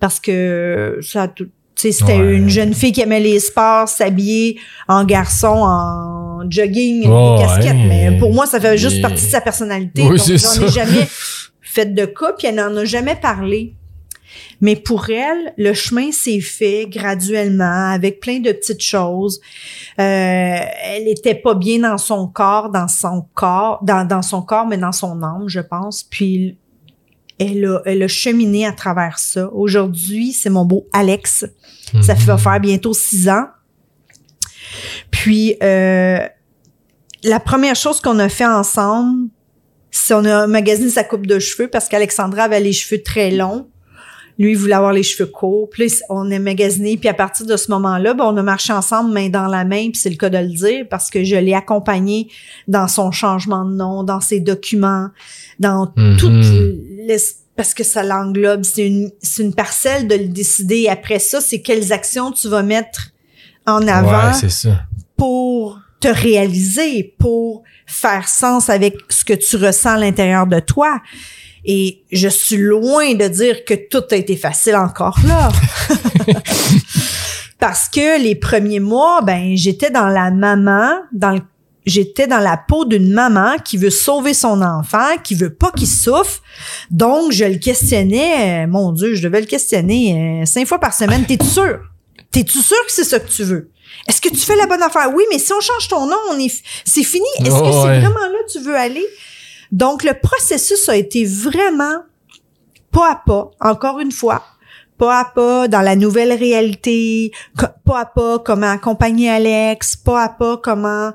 [0.00, 2.36] Parce que ça, a tout- c'était Ouais.
[2.36, 4.58] une jeune fille qui aimait les sports, s'habiller
[4.88, 7.72] en garçon, en jogging, Ouais, des casquettes.
[7.76, 8.10] ouais.
[8.10, 10.02] Mais pour moi, ça fait juste partie de sa personnalité.
[10.02, 11.08] Oui, Donc, j'en ai jamais
[11.62, 13.74] fait de cas, puis elle n'en a jamais parlé.
[14.60, 19.40] Mais pour elle, le chemin s'est fait graduellement, avec plein de petites choses.
[20.00, 24.66] Euh, elle était pas bien dans son corps, dans son corps, dans, dans son corps,
[24.66, 26.02] mais dans son âme, je pense.
[26.04, 26.56] Puis
[27.38, 29.50] elle a, elle a cheminé à travers ça.
[29.52, 31.44] Aujourd'hui, c'est mon beau Alex.
[32.02, 32.20] Ça Mhm.
[32.20, 33.46] va faire bientôt six ans.
[35.10, 36.18] Puis euh,
[37.22, 39.28] la première chose qu'on a fait ensemble,
[39.90, 43.68] c'est on a magasiné sa coupe de cheveux parce qu'Alexandra avait les cheveux très longs.
[44.36, 45.70] Lui, il voulait avoir les cheveux courts.
[45.70, 46.96] Puis là, on a magasiné.
[46.96, 49.90] Puis à partir de ce moment-là, ben, on a marché ensemble main dans la main.
[49.90, 52.28] Puis c'est le cas de le dire parce que je l'ai accompagné
[52.66, 55.10] dans son changement de nom, dans ses documents,
[55.60, 55.86] dans
[56.18, 58.64] tout les- parce que ça l'englobe.
[58.64, 60.88] C'est une, c'est une parcelle de le décider.
[60.88, 63.10] Après ça, c'est quelles actions tu vas mettre
[63.66, 64.82] en avant Ouais, c'est ça.
[65.16, 71.00] pour te réaliser, pour faire sens avec ce que tu ressens à l'intérieur de toi.
[71.64, 75.50] Et je suis loin de dire que tout a été facile encore là.
[77.58, 81.40] Parce que les premiers mois, ben, j'étais dans la maman, dans le
[81.86, 85.86] J'étais dans la peau d'une maman qui veut sauver son enfant, qui veut pas qu'il
[85.88, 86.40] souffre.
[86.90, 88.64] Donc, je le questionnais.
[88.64, 91.26] euh, Mon Dieu, je devais le questionner euh, cinq fois par semaine.
[91.26, 91.80] T'es-tu sûr?
[92.30, 93.70] T'es-tu sûr que c'est ça que tu veux?
[94.08, 95.10] Est-ce que tu fais la bonne affaire?
[95.14, 96.52] Oui, mais si on change ton nom, on est,
[96.84, 97.26] c'est fini.
[97.40, 98.00] Est-ce que Oh, c'est ouais.
[98.00, 99.06] vraiment là que tu veux aller?
[99.70, 101.98] Donc, le processus a été vraiment
[102.90, 104.42] pas à pas, encore une fois,
[104.98, 107.30] pas à pas dans la nouvelle réalité,
[107.84, 111.12] pas à pas comment accompagner Alex, pas à pas comment...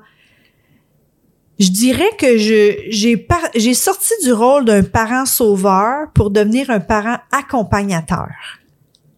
[1.60, 6.70] Je dirais que je j'ai par- j'ai sorti du rôle d'un parent sauveur pour devenir
[6.70, 8.30] un parent accompagnateur.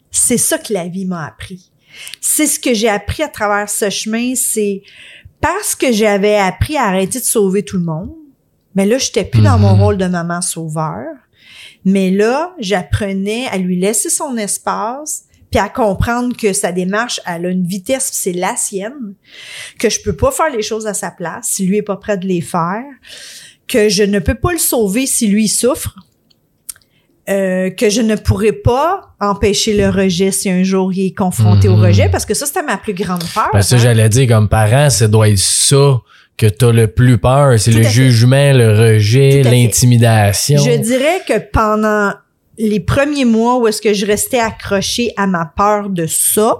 [0.09, 1.71] C'est ça que la vie m'a appris.
[2.19, 4.81] C'est ce que j'ai appris à travers ce chemin, c'est
[5.39, 8.11] parce que j'avais appris à arrêter de sauver tout le monde.
[8.75, 9.81] Mais là, j'étais plus dans mon Mhm.
[9.81, 11.05] rôle de maman sauveur.
[11.83, 17.45] Mais là, j'apprenais à lui laisser son espace, puis à comprendre que sa démarche, elle
[17.45, 19.13] a une vitesse, c'est la sienne,
[19.77, 22.17] que je peux pas faire les choses à sa place si lui est pas prêt
[22.17, 22.83] de les faire,
[23.67, 25.95] que je ne peux pas le sauver si lui souffre,
[27.29, 31.67] euh, que je ne pourrais pas empêcher le rejet si un jour il est confronté
[31.67, 31.83] au Mhm.
[31.85, 33.49] rejet, parce que ça, c'était ma plus grande peur.
[33.51, 33.79] Parce que hein.
[33.79, 35.99] j'allais dire, comme parent, ça doit être ça
[36.37, 37.59] que t'as le plus peur.
[37.59, 37.89] C'est le fait.
[37.89, 40.57] jugement, le rejet, l'intimidation.
[40.63, 42.13] Je dirais que pendant
[42.57, 46.57] les premiers mois où est-ce que je restais accrochée à ma peur de ça,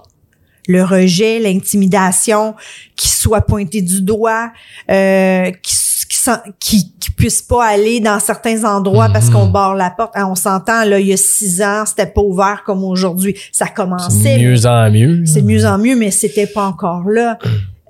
[0.68, 2.56] le rejet, l'intimidation,
[2.96, 4.52] qui soit pointé du doigt,
[4.90, 5.52] euh,
[6.60, 9.34] qui, puisse pas aller dans certains endroits parce Mhm.
[9.34, 10.12] qu'on barre la porte.
[10.16, 13.36] Ah, on s'entend, là, il y a six ans, c'était pas ouvert comme aujourd'hui.
[13.52, 14.38] Ça commençait.
[14.38, 15.26] C'est mieux en mieux.
[15.26, 17.38] C'est mieux en mieux, mais c'était pas encore là.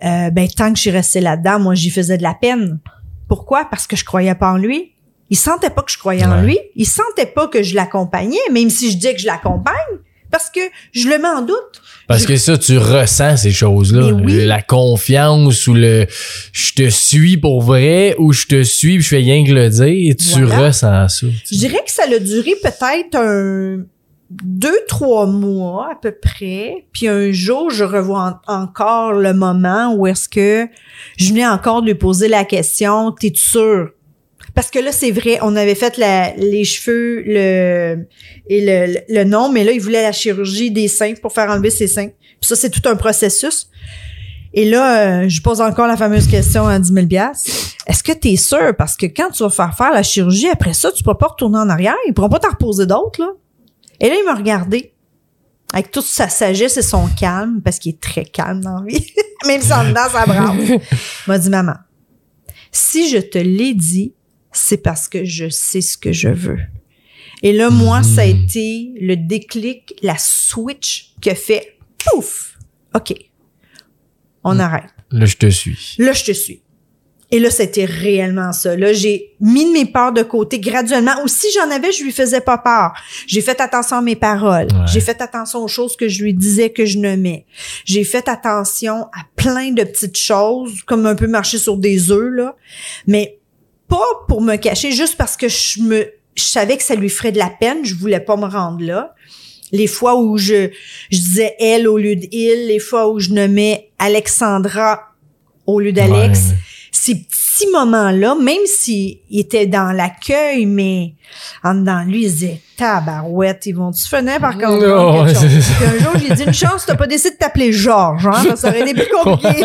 [0.03, 2.79] Euh, ben, tant que je suis restée là-dedans, moi, j'y faisais de la peine.
[3.27, 3.65] Pourquoi?
[3.69, 4.91] Parce que je croyais pas en lui.
[5.31, 6.59] Il sentait pas que je croyais en lui.
[6.75, 9.73] Il sentait pas que je l'accompagnais, même si je dis que je l'accompagne,
[10.29, 10.59] parce que
[10.91, 11.81] je le mets en doute.
[12.07, 14.07] Parce Je- que ça, tu ressens ces choses-là.
[14.13, 14.45] Oui.
[14.45, 16.05] La confiance ou le
[16.51, 19.69] je te suis pour vrai ou je te suis puis je fais rien que le
[19.69, 20.67] dire, tu Voilà.
[20.67, 21.27] ressens ça.
[21.51, 23.83] Je dirais que ça a duré peut-être un
[24.29, 26.85] deux, trois mois à peu près.
[26.93, 30.67] Puis un jour, je revois en- encore le moment où est-ce que
[31.17, 33.89] je venais encore de lui poser la question, t'es sûr?
[34.53, 38.07] Parce que là, c'est vrai, on avait fait la- les cheveux le,
[38.49, 41.69] et le, le nom, mais là, il voulait la chirurgie des seins pour faire enlever
[41.69, 42.07] ses seins.
[42.07, 43.69] Puis ça, c'est tout un processus.
[44.53, 47.07] Et là, euh, je pose encore la fameuse question à 10 000
[47.87, 48.75] Est-ce que tu es sûr?
[48.77, 51.57] Parce que quand tu vas faire faire la chirurgie, après ça, tu pourras pas retourner
[51.59, 51.95] en arrière.
[52.07, 53.29] Ils pourront pas t'en reposer d'autres, là.
[54.01, 54.93] Et là, il m'a regardé
[55.73, 59.05] avec toute sa sagesse et son calme, parce qu'il est très calme dans la vie.
[59.47, 60.57] Même si en dedans, ça brave.
[60.59, 60.79] Il
[61.27, 61.75] m'a dit, maman,
[62.73, 64.13] si je te l'ai dit,
[64.51, 66.59] c'est parce que je sais ce que je veux.
[67.43, 72.57] Et là, moi, ça a été le déclic, la switch que fait pouf!
[72.93, 73.13] OK.
[74.43, 74.89] On arrête.
[75.11, 75.95] Là, je te suis.
[75.97, 76.61] Là, je te suis.
[77.33, 78.75] Et là, c'était réellement ça.
[78.75, 81.13] Là, j'ai mis mes peurs de côté graduellement.
[81.23, 82.91] Ou si j'en avais, je lui faisais pas peur.
[83.25, 84.67] J'ai fait attention à mes paroles.
[84.71, 84.85] Ouais.
[84.87, 87.45] J'ai fait attention aux choses que je lui disais que je nommais.
[87.85, 92.33] J'ai fait attention à plein de petites choses, comme un peu marcher sur des œufs,
[92.33, 92.55] là.
[93.07, 93.39] Mais
[93.91, 97.31] pas pour me cacher, juste parce que je me, je savais que ça lui ferait
[97.31, 97.79] de la peine.
[97.83, 99.13] Je voulais pas me rendre là.
[99.73, 100.69] Les fois où je,
[101.11, 104.99] je disais elle au lieu de il, les fois où je nommais Alexandra
[105.67, 106.55] au lieu d'Alex Ouais.
[106.91, 111.13] ces petits moments-là, même s'il était dans l'accueil, mais
[111.63, 115.45] en dedans de lui, il disait Tabarouette, ils vont-tu finir par Non, quelque chose?
[115.77, 118.69] Puis un jour, j'ai dit une chance, t'as pas décidé de t'appeler Georges, hein, ça
[118.69, 119.63] aurait été plus compliqué.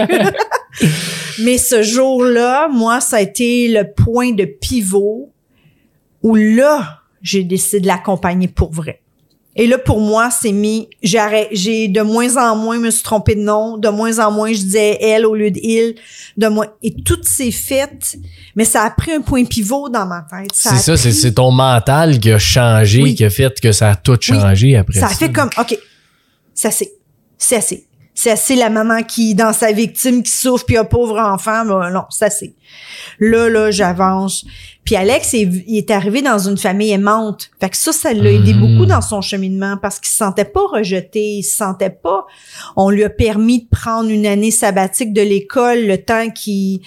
[1.42, 5.30] Mais ce jour-là, moi, ça a été le point de pivot
[6.22, 9.00] où là, j'ai décidé de l'accompagner pour vrai.
[9.58, 13.40] Et là, pour moi, c'est mis, j'ai de moins en moins me suis trompée de
[13.40, 15.94] nom, de moins en moins je disais elle au lieu de il,
[16.36, 18.18] de moins, et tout s'est fait,
[18.54, 20.50] mais ça a pris un point pivot dans ma tête.
[20.52, 23.14] C'est ça, c'est c'est ton mental qui a changé, Oui.
[23.14, 24.38] qui a fait que ça a tout Oui.
[24.38, 25.14] changé après Ça ça.
[25.14, 25.78] a fait comme, OK,
[26.52, 26.92] c'est assez.
[27.38, 27.85] C'est assez.
[28.18, 31.90] C'est assez la maman qui, dans sa victime, qui souffre, puis un pauvre enfant, ben
[31.90, 32.56] non, c'est assez.
[33.20, 34.44] Là, là, j'avance.
[34.84, 37.50] Puis Alex, il, il est arrivé dans une famille aimante.
[37.60, 38.60] Fait que ça, ça l'a aidé Mhm.
[38.60, 42.24] beaucoup dans son cheminement parce qu'il se sentait pas rejeté, il se sentait pas...
[42.74, 46.80] On lui a permis de prendre une année sabbatique de l'école, le temps qu'il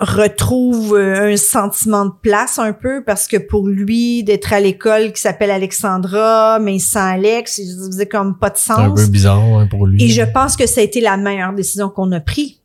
[0.00, 5.12] retrouve euh, un sentiment de place un peu parce que pour lui d'être à l'école
[5.12, 9.06] qui s'appelle Alexandra mais sans Alex il faisait comme pas de C'est un sens peu
[9.10, 10.02] bizarre hein, pour lui.
[10.04, 12.60] et je pense que ça a été la meilleure décision qu'on a prise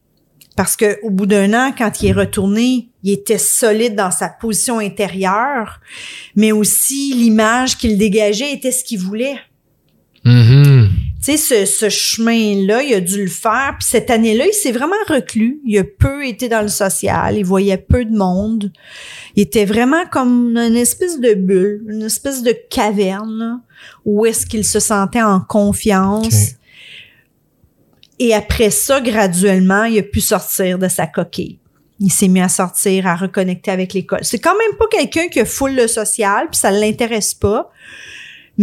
[0.57, 4.27] parce que au bout d'un an quand il est retourné il était solide dans sa
[4.27, 5.79] position intérieure
[6.35, 9.37] mais aussi l'image qu'il dégageait était ce qu'il voulait
[10.23, 10.70] Mhm.
[11.23, 13.75] Tu sais, ce, ce chemin-là, il a dû le faire.
[13.79, 15.59] Puis cette année-là, il s'est vraiment reclus.
[15.65, 17.37] Il a peu été dans le social.
[17.37, 18.71] Il voyait peu de monde.
[19.35, 23.59] Il était vraiment comme une espèce de bulle, une espèce de caverne, là,
[24.03, 26.55] où est-ce qu'il se sentait en confiance.
[28.17, 31.59] Et après ça, graduellement, il a pu sortir de sa coquille.
[31.99, 34.23] Il s'est mis à sortir, à reconnecter avec l'école.
[34.23, 37.71] C'est quand même pas quelqu'un qui a full le social, puis ça l'intéresse pas.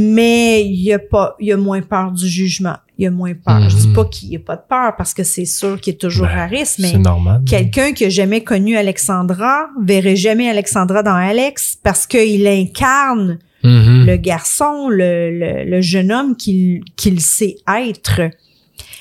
[0.01, 2.77] Mais il a pas, il a moins peur du jugement.
[2.99, 3.69] Il a moins peur.
[3.69, 3.95] Je dis Mhm.
[3.95, 6.47] pas qu'il a pas de peur parce que c'est sûr qu'il est toujours Ben, à
[6.47, 7.43] risque, mais C'est normal.
[7.47, 14.07] quelqu'un qui a jamais connu Alexandra verrait jamais Alexandra dans Alex parce qu'il incarne Mhm.
[14.07, 18.21] le garçon, le, le, le jeune homme qu'il qu'il sait être.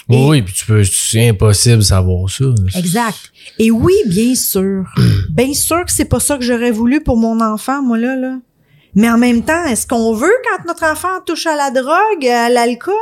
[0.10, 2.46] Oui, Et- oui, puis tu peux, c'est impossible de savoir ça.
[2.76, 3.18] Exact.
[3.60, 4.86] Et oui, bien sûr.
[5.30, 8.38] bien sûr que c'est pas ça que j'aurais voulu pour mon enfant, moi, là, là.
[8.98, 12.50] Mais en même temps, est-ce qu'on veut quand notre enfant touche à la drogue, à
[12.50, 12.96] l'alcool?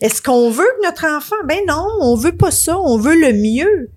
[0.00, 1.34] Est-ce qu'on veut que notre enfant?
[1.44, 2.78] Ben non, on veut pas ça.
[2.78, 3.90] On veut le mieux.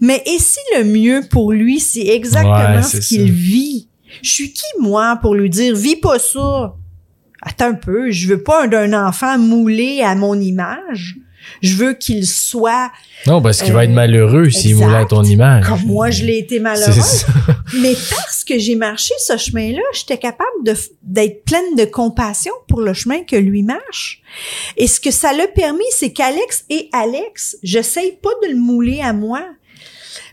[0.00, 3.88] Mais et si le mieux pour lui, c'est exactement Ouais, ce qu'il vit?
[4.22, 6.76] Je suis qui, moi, pour lui dire, vis pas ça?
[7.42, 11.16] Attends un peu, je veux pas d'un enfant moulé à mon image.
[11.62, 12.90] Je veux qu'il soit
[13.26, 15.66] Non, parce qu'il va Euh, être malheureux s'il moulait à ton image.
[15.66, 17.24] comme moi, je l'ai été malheureuse.
[17.80, 20.50] Mais parce que j'ai marché ce chemin-là, j'étais capable
[21.02, 24.22] d'être pleine de compassion pour le chemin que lui marche.
[24.76, 29.00] Et ce que ça l'a permis, c'est qu'Alex et Alex, j'essaye pas de le mouler
[29.00, 29.42] à moi.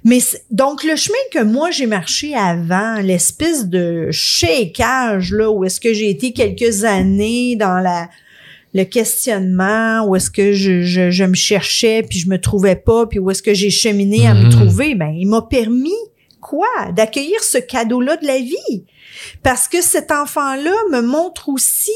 [0.04, 5.80] Mais donc le chemin que moi j'ai marché avant, l'espèce de shakeage là où est-ce
[5.80, 8.10] que j'ai été quelques années dans la
[8.74, 13.06] le questionnement, où est-ce que je, je, je me cherchais puis je me trouvais pas,
[13.06, 14.50] puis où est-ce que j'ai cheminé à me Mhm.
[14.52, 15.92] trouver, ben il m'a permis
[16.40, 16.68] quoi?
[16.96, 18.86] D'accueillir ce cadeau-là de la vie.
[19.44, 21.92] Parce que cet enfant-là me montre aussi,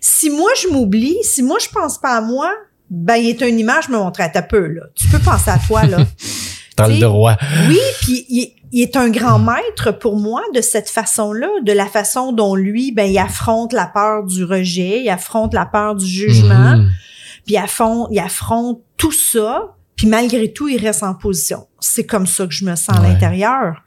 [0.00, 2.52] si moi je m'oublie, si moi je pense pas à moi,
[2.90, 4.82] ben il est une image me montrer à ta peu, là.
[4.94, 5.98] Tu peux penser à toi, là.
[6.76, 7.36] T'as le droit.
[7.68, 12.32] Oui, puis il, est un grand maître pour moi de cette façon-là, de la façon
[12.32, 16.76] dont lui, ben, il affronte la peur du rejet, il affronte la peur du jugement,
[16.76, 16.90] Mhm.
[17.44, 21.66] puis il affronte, il affronte tout ça, puis malgré tout, il reste en position.
[21.80, 23.82] C'est comme ça que je me sens à l'intérieur.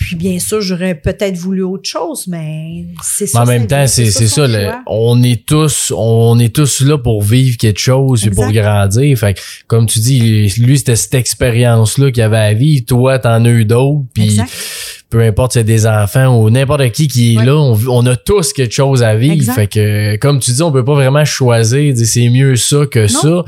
[0.00, 3.42] Puis bien sûr, j'aurais peut-être voulu autre chose, mais c'est Mais ça.
[3.42, 4.46] en sa même temps, c'est ça.
[4.46, 4.82] le- choix.
[4.86, 9.18] on est tous, on est tous là pour vivre quelque chose et pour grandir.
[9.18, 12.84] Fait que, comme tu dis, lui c'était cette expérience-là qu'il avait à vivre.
[12.86, 14.04] Toi, t'en as eu d'autres.
[14.14, 14.40] Puis.
[15.10, 17.46] Peu importe si c'est des enfants ou n'importe qui qui est Ouais.
[17.46, 19.32] là, on, on a tous quelque chose à vivre.
[19.34, 19.54] Exact.
[19.54, 21.94] Fait que, comme tu dis, on peut pas vraiment choisir.
[21.94, 23.42] dire C'est mieux ça que ça.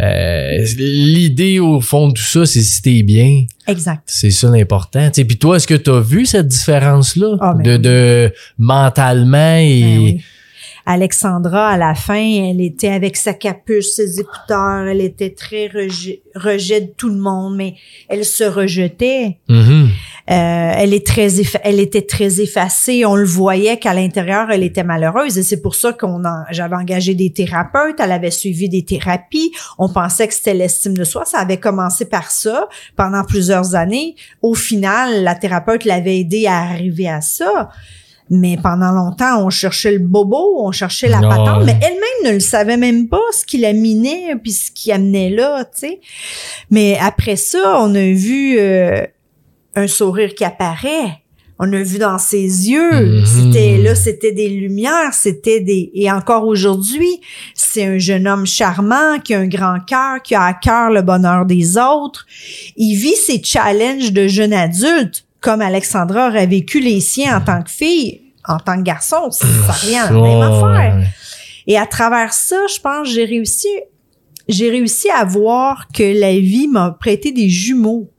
[0.00, 3.44] Euh, L'idée au fond de tout ça, c'est si t'es bien.
[3.66, 4.02] Exact.
[4.06, 5.08] C'est ça l'important.
[5.10, 7.78] Puis toi, est-ce que tu as vu cette différence-là Ah, ben de, oui.
[7.78, 10.20] de mentalement et Ben oui.
[10.90, 12.14] Alexandra, à la fin,
[12.50, 17.18] elle était avec sa capuche, ses écouteurs, elle était très rejet, rejet de tout le
[17.18, 17.74] monde, mais
[18.08, 19.36] elle se rejetait.
[19.50, 19.77] Mhm.
[20.30, 23.06] Euh, elle est très, effa- elle était très effacée.
[23.06, 27.14] On le voyait qu'à l'intérieur, elle était malheureuse, et c'est pour ça qu'on j'avais engagé
[27.14, 27.96] des thérapeutes.
[27.98, 29.52] Elle avait suivi des thérapies.
[29.78, 31.24] On pensait que c'était l'estime de soi.
[31.24, 34.16] Ça avait commencé par ça pendant plusieurs années.
[34.42, 37.70] Au final, la thérapeute l'avait aidé à arriver à ça.
[38.30, 41.28] Mais pendant longtemps, on cherchait le bobo, on cherchait la Ouais.
[41.30, 44.92] patente, mais elle-même ne le savait même pas ce qui la minait puis ce qui
[44.92, 46.00] amenait là, tu sais.
[46.70, 49.00] Mais après ça, on a vu euh,
[49.74, 51.22] un sourire qui apparaît.
[51.60, 52.38] On a vu dans ses
[52.70, 52.90] yeux,
[53.20, 53.26] Mhm.
[53.26, 57.20] c'était là, c'était des lumières, c'était des et encore aujourd'hui,
[57.54, 61.02] c'est un jeune homme charmant qui a un grand cœur, qui a à cœur le
[61.02, 62.26] bonheur des autres.
[62.76, 67.62] Il vit ses challenges de jeune adulte comme Alexandra aurait vécu les siens en tant
[67.62, 71.06] que fille, en tant que garçon, ça revient à la même affaire.
[71.66, 73.68] Et à travers ça, je pense, j'ai réussi,
[74.48, 78.10] j'ai réussi à voir que la vie m'a prêté des jumeaux.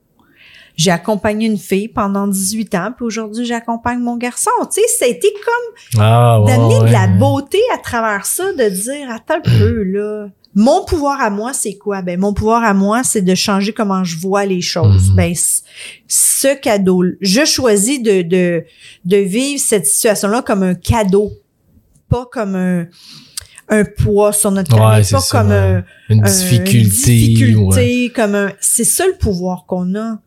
[0.80, 4.50] J'ai accompagné une fille pendant 18 ans, puis aujourd'hui, j'accompagne mon garçon.
[4.72, 8.50] Tu sais, ça a été comme Ah, ouais, d'amener de la beauté à travers ça,
[8.54, 10.28] de dire, attends un peu, là.
[10.54, 12.00] Mon pouvoir à moi, c'est quoi?
[12.00, 15.10] Ben, mon pouvoir à moi, c'est de changer comment je vois les choses.
[15.10, 15.16] Mhm.
[15.16, 15.34] Ben,
[16.08, 18.64] ce cadeau, je choisis de, de,
[19.04, 21.30] de vivre cette situation-là comme un cadeau,
[22.08, 22.86] pas comme un,
[23.70, 25.54] un poids sur notre Ouais, carrière, c'est pas comme ouais.
[25.56, 27.12] un, Une un- difficulté.
[27.24, 27.76] une ouais.
[27.76, 30.18] difficulté, comme un, c'est ça le pouvoir qu'on a.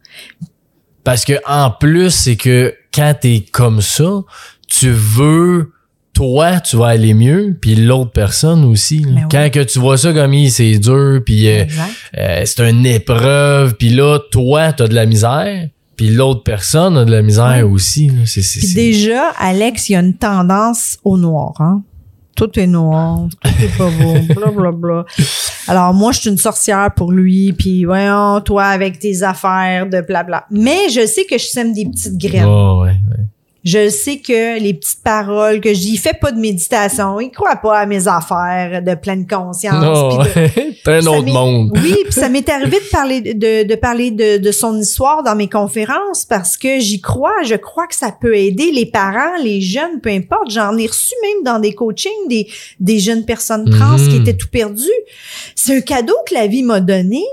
[1.03, 4.21] Parce que en plus, c'est que quand t'es comme ça,
[4.67, 5.71] tu veux
[6.13, 8.99] toi, tu vas aller mieux, puis l'autre personne aussi.
[8.99, 9.07] là.
[9.07, 9.27] Ben oui.
[9.31, 11.65] Quand que tu vois ça comme il, c'est dur, puis euh,
[12.17, 17.03] euh, c'est une épreuve, puis là, toi, t'as de la misère, puis l'autre personne a
[17.05, 17.61] de la misère Ouais.
[17.63, 18.09] aussi.
[18.09, 18.21] là.
[18.25, 21.81] Puis déjà, Alex, il y a une tendance au noir, hein.
[22.36, 25.05] Tout est noir, tout est pas beau, bla bla bla.
[25.67, 30.01] Alors moi, je suis une sorcière pour lui, puis voyons, toi avec tes affaires de
[30.01, 30.45] blabla.
[30.49, 32.45] Mais je sais que je sème des petites graines.
[32.45, 33.25] Ouais, ouais.
[33.64, 37.32] Je sais que les petites paroles que je dis, il fait pas de méditation, il
[37.32, 39.82] croit pas à mes affaires de pleine conscience.
[39.84, 41.72] Non, puis de- un autre monde.
[41.84, 45.36] Oui, puis ça m'est arrivé de parler de, de parler de, de son histoire dans
[45.36, 47.41] mes conférences parce que j'y crois.
[47.45, 50.49] Je crois que ça peut aider les parents, les jeunes, peu importe.
[50.51, 52.47] J'en ai reçu même dans des coachings des,
[52.80, 54.09] des jeunes personnes trans Mhm.
[54.09, 54.84] qui étaient tout perdues.
[55.55, 57.24] C'est un cadeau que la vie m'a donné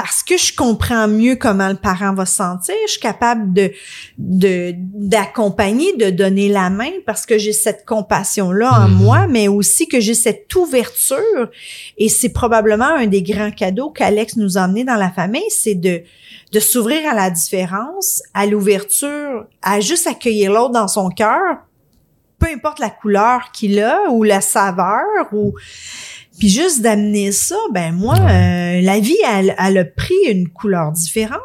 [0.00, 3.72] parce que je comprends mieux comment le parent va se sentir, je suis capable de
[4.16, 8.94] d'accompagner, de donner la main parce que j'ai cette compassion là en Mhm.
[8.94, 11.50] moi, mais aussi que j'ai cette ouverture
[11.96, 15.74] et c'est probablement un des grands cadeaux qu'Alex nous a amené dans la famille, c'est
[15.74, 16.02] de
[16.52, 21.58] de s'ouvrir à la différence, à l'ouverture, à juste accueillir l'autre dans son cœur,
[22.38, 25.54] peu importe la couleur qu'il a ou la saveur ou
[26.38, 30.92] puis juste d'amener ça, ben moi, euh, la vie, elle, elle a pris une couleur
[30.92, 31.40] différente.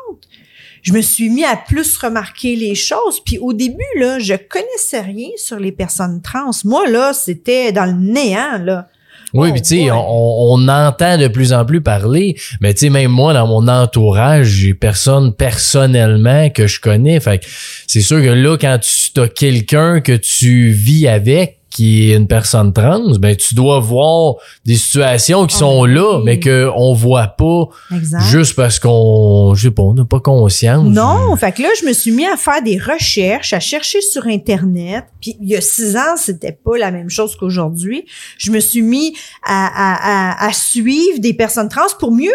[0.84, 3.22] Je me suis mis à plus remarquer les choses.
[3.26, 6.52] Puis au début, là, je connaissais rien sur les personnes trans.
[6.66, 8.90] Moi, là, c'était dans le néant, là.
[9.34, 12.82] Oui, Oh puis tu sais, on, on entend de plus en plus parler, mais tu
[12.82, 17.20] sais, même moi, dans mon entourage, j'ai personne personnellement que je connais.
[17.20, 17.46] Fait que
[17.88, 22.28] c'est sûr que là, quand tu as quelqu'un que tu vis avec, qui est une
[22.28, 26.94] personne trans, ben tu dois voir des situations qui Oh, sont là, mais que on
[26.94, 28.22] voit pas Exact.
[28.26, 30.86] juste parce qu'on, je sais pas, on n'a pas conscience.
[30.88, 34.28] Non, fait que là, je me suis mis à faire des recherches, à chercher sur
[34.28, 35.06] Internet.
[35.22, 38.06] Puis il y a six ans, c'était pas la même chose qu'aujourd'hui.
[38.38, 39.16] Je me suis mis
[39.46, 42.32] à, à, à, à suivre des personnes trans pour mieux,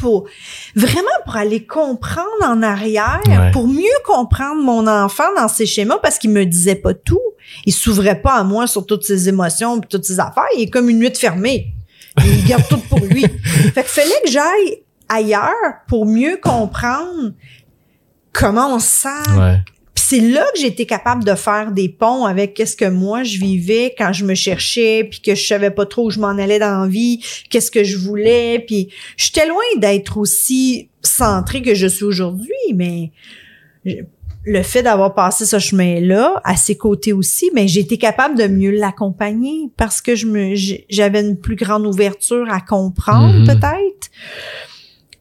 [0.00, 0.26] pour
[0.74, 3.50] vraiment pour aller comprendre en arrière, Ouais.
[3.52, 7.20] pour mieux comprendre mon enfant dans ses schémas parce qu'il me disait pas tout.
[7.66, 10.44] Il s'ouvrait pas à moi sur toutes ses émotions, puis toutes ses affaires.
[10.56, 11.74] Il est comme une nuit fermée.
[12.24, 13.22] Il garde tout pour lui.
[13.74, 15.50] Fait que fallait que j'aille ailleurs
[15.88, 17.32] pour mieux comprendre
[18.32, 19.58] comment on se sent, Ouais.
[20.10, 23.38] C'est là que j'ai été capable de faire des ponts avec qu'est-ce que moi je
[23.38, 26.58] vivais quand je me cherchais, puis que je savais pas trop où je m'en allais
[26.58, 31.86] dans la vie, qu'est-ce que je voulais, puis j'étais loin d'être aussi centrée que je
[31.86, 33.12] suis aujourd'hui, mais
[34.44, 38.46] le fait d'avoir passé ce chemin-là, à ses côtés aussi, mais j'ai été capable de
[38.46, 43.46] mieux l'accompagner parce que je me, j'ai- j'avais une plus grande ouverture à comprendre Mhm.
[43.46, 44.08] peut-être.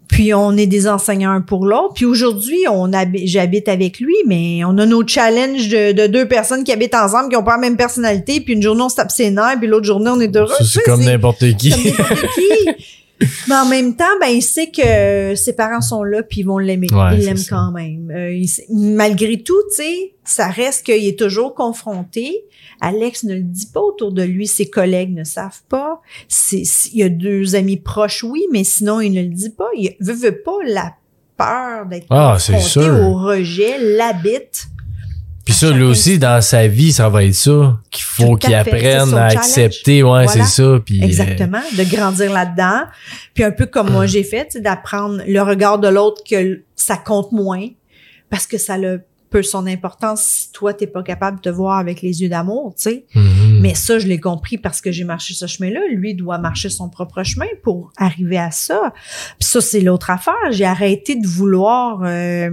[0.09, 1.93] Puis on est des enseignants un pour l'autre.
[1.95, 6.27] Puis aujourd'hui, on habi- j'habite avec lui, mais on a nos challenges de, de deux
[6.27, 8.41] personnes qui habitent ensemble, qui ont pas la même personnalité.
[8.41, 10.51] Puis une journée, on se tape ses nerfs, puis l'autre journée, on est heureux.
[10.65, 11.69] C'est comme n'importe qui.
[11.71, 12.85] comme n'importe qui.
[13.47, 16.57] Mais en même temps, ben il sait que ses parents sont là puis ils vont
[16.57, 16.87] l'aimer.
[16.91, 18.11] Ouais, ils l'aiment quand même.
[18.15, 22.45] Euh, il sait- malgré tout, tu sais, ça reste qu'il est toujours confronté.
[22.81, 25.99] Alex ne le dit pas autour de lui, ses collègues ne savent pas.
[26.29, 26.63] C'est,
[26.93, 29.67] il y a deux amis proches, oui, mais sinon il ne le dit pas.
[29.75, 30.93] Il veut, veut pas la
[31.37, 34.65] peur d'être Ah, confronté au rejet, l'habite.
[35.49, 37.79] Puis ça, lui aussi, dans sa vie, ça va être ça.
[37.89, 40.03] Qu'il faut qu'il apprenne à accepter.
[40.03, 40.27] Ouais, Voilà.
[40.27, 40.79] c'est ça.
[40.85, 42.83] Puis, euh, Exactement, de grandir là-dedans.
[43.33, 47.31] Puis un peu comme moi j'ai fait, d'apprendre le regard de l'autre que ça compte
[47.31, 47.65] moins
[48.29, 48.97] parce que ça a
[49.31, 52.75] peu son importance si toi t'es pas capable de te voir avec les yeux d'amour,
[52.75, 53.05] tu sais.
[53.15, 53.59] mhm.
[53.61, 56.89] Mais ça je l'ai compris parce que j'ai marché ce chemin-là, lui doit marcher son
[56.89, 58.93] propre chemin pour arriver à ça.
[59.39, 62.49] Puis ça c'est l'autre affaire, j'ai arrêté de vouloir euh,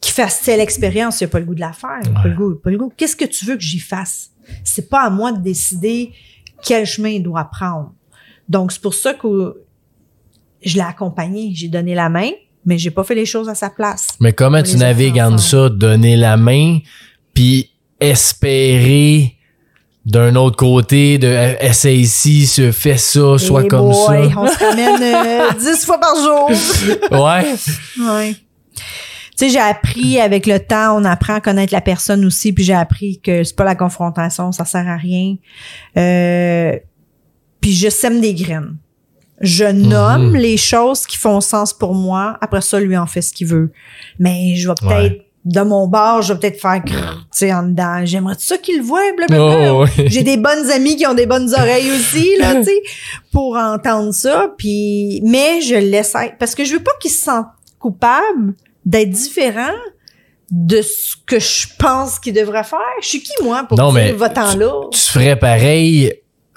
[0.00, 2.54] qu'il fasse telle expérience, il a pas le goût de la faire, pas le goût,
[2.54, 2.92] pas le goût.
[2.96, 4.30] Qu'est-ce que tu veux que j'y fasse?
[4.64, 6.12] C'est pas à moi de décider
[6.62, 7.92] quel chemin il doit prendre.
[8.48, 9.62] Donc, c'est pour ça que
[10.62, 11.52] je l'ai accompagné.
[11.54, 12.30] J'ai donné la main,
[12.64, 14.08] mais j'ai pas fait les choses à sa place.
[14.20, 16.78] Mais comment tu navigues entre ça, donner la main,
[17.34, 17.70] puis
[18.00, 19.36] espérer
[20.06, 24.40] d'un autre côté, de euh, essaye ici, se fait ça, soit Eh comme boy, ça.
[24.40, 26.50] On se ramène euh, dix fois par jour.
[27.12, 27.54] Ouais.
[28.00, 28.34] Ouais.
[29.40, 32.62] Tu sais, j'ai appris avec le temps, on apprend à connaître la personne aussi, puis
[32.62, 35.36] j'ai appris que c'est pas la confrontation, ça sert à rien.
[35.96, 36.76] Euh,
[37.62, 38.76] puis je sème des graines.
[39.40, 40.36] Je nomme Mhm.
[40.36, 42.36] les choses qui font sens pour moi.
[42.42, 43.72] Après ça, lui en fait ce qu'il veut.
[44.18, 46.92] Mais je vais peut-être de mon bord, je vais peut-être faire tu
[47.30, 48.04] sais en dedans.
[48.04, 49.70] J'aimerais ça qu'il le.
[49.70, 49.86] Oh.
[50.06, 52.82] J'ai des bonnes amies qui ont des bonnes oreilles aussi, là, tu sais,
[53.32, 54.52] pour entendre ça.
[54.58, 56.36] Puis, mais je le laisse être.
[56.38, 57.46] Parce que je veux pas qu'il se sente
[57.78, 58.52] coupable
[58.84, 59.74] d'être différent
[60.50, 62.78] de ce que je pense qu'il devrait faire?
[63.02, 64.72] Je suis qui, moi, pour Non, dire va-t'en là?
[64.92, 66.12] Tu ferais pareil,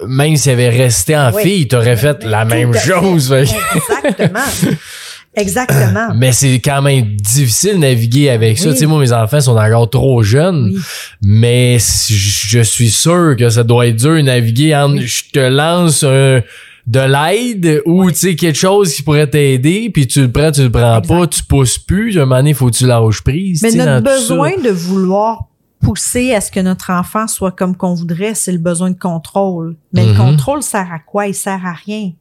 [0.07, 1.43] même s'il avait resté en Oui.
[1.43, 3.30] fille, t'aurais fait la même chose.
[3.30, 4.39] fait Exactement.
[5.36, 6.09] Exactement.
[6.15, 8.71] Mais c'est quand même difficile de naviguer avec ça.
[8.71, 10.80] Tu sais, moi, mes enfants sont encore trop jeunes, Oui.
[11.24, 16.03] mais je suis sûr que ça doit être dur de naviguer entre je te lance
[16.03, 16.41] un-
[16.86, 20.63] de l'aide ou tu sais quelque chose qui pourrait t'aider puis tu le prends tu
[20.63, 21.07] le prends Exact.
[21.19, 24.11] pas tu pousses plus un moment donné faut que tu lâches prise Mais notre dans
[24.13, 25.45] besoin de vouloir
[25.81, 29.75] pousser à ce que notre enfant soit comme qu'on voudrait, c'est le besoin de contrôle.
[29.91, 31.27] Mais le contrôle sert à quoi?
[31.27, 32.11] Il sert à rien.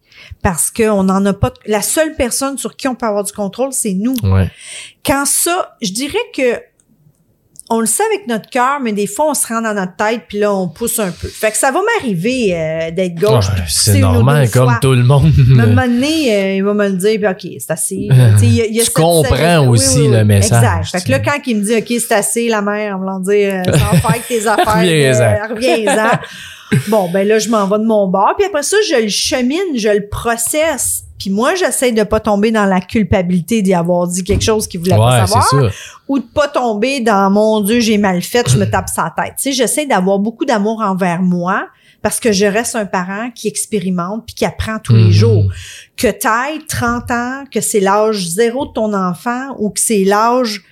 [0.42, 1.52] Parce qu'on n'en a pas.
[1.66, 4.16] La seule personne sur qui on peut avoir du contrôle, c'est nous.
[4.24, 4.50] ouais
[5.06, 6.60] Quand ça, je dirais que
[7.74, 10.22] on le sait avec notre cœur, mais des fois, on se rend dans notre tête,
[10.28, 11.28] puis là, on pousse un peu.
[11.28, 13.48] Fait que ça va m'arriver euh, d'être gauche.
[13.48, 14.78] Ouais, c'est normal comme fois.
[14.80, 17.28] tout le monde Mais à un moment donné, euh, il va me le dire, puis
[17.50, 18.08] OK, c'est assez.
[18.38, 20.84] Tu sais, il y a- il y a Tu cette comprends aussi le message, Exact.
[21.00, 23.62] Fait que là, quand il me dit, OK, c'est assez, la mère, en voulant dire,
[23.66, 24.76] euh, sans faire avec tes affaires.
[24.76, 25.20] Reviens-en.
[25.22, 26.18] euh, Reviens-en.
[26.88, 28.34] bon, ben là, je m'en vais de mon bord.
[28.38, 31.04] Puis après ça, je le chemine, je le processe.
[31.22, 34.80] Puis moi, j'essaie de pas tomber dans la culpabilité d'y avoir dit quelque chose qu'il
[34.80, 35.70] voulait pas ouais savoir
[36.08, 39.34] ou de pas tomber dans mon Dieu, j'ai mal fait, je me tape sa tête.
[39.36, 41.68] Tu sais, j'essaie d'avoir beaucoup d'amour envers moi
[42.02, 45.06] parce que je reste un parent qui expérimente puis qui apprend tous Mhm.
[45.06, 45.44] les jours.
[45.96, 50.62] Que t'ailles 30 ans, que c'est l'âge zéro de ton enfant ou que c'est l'âge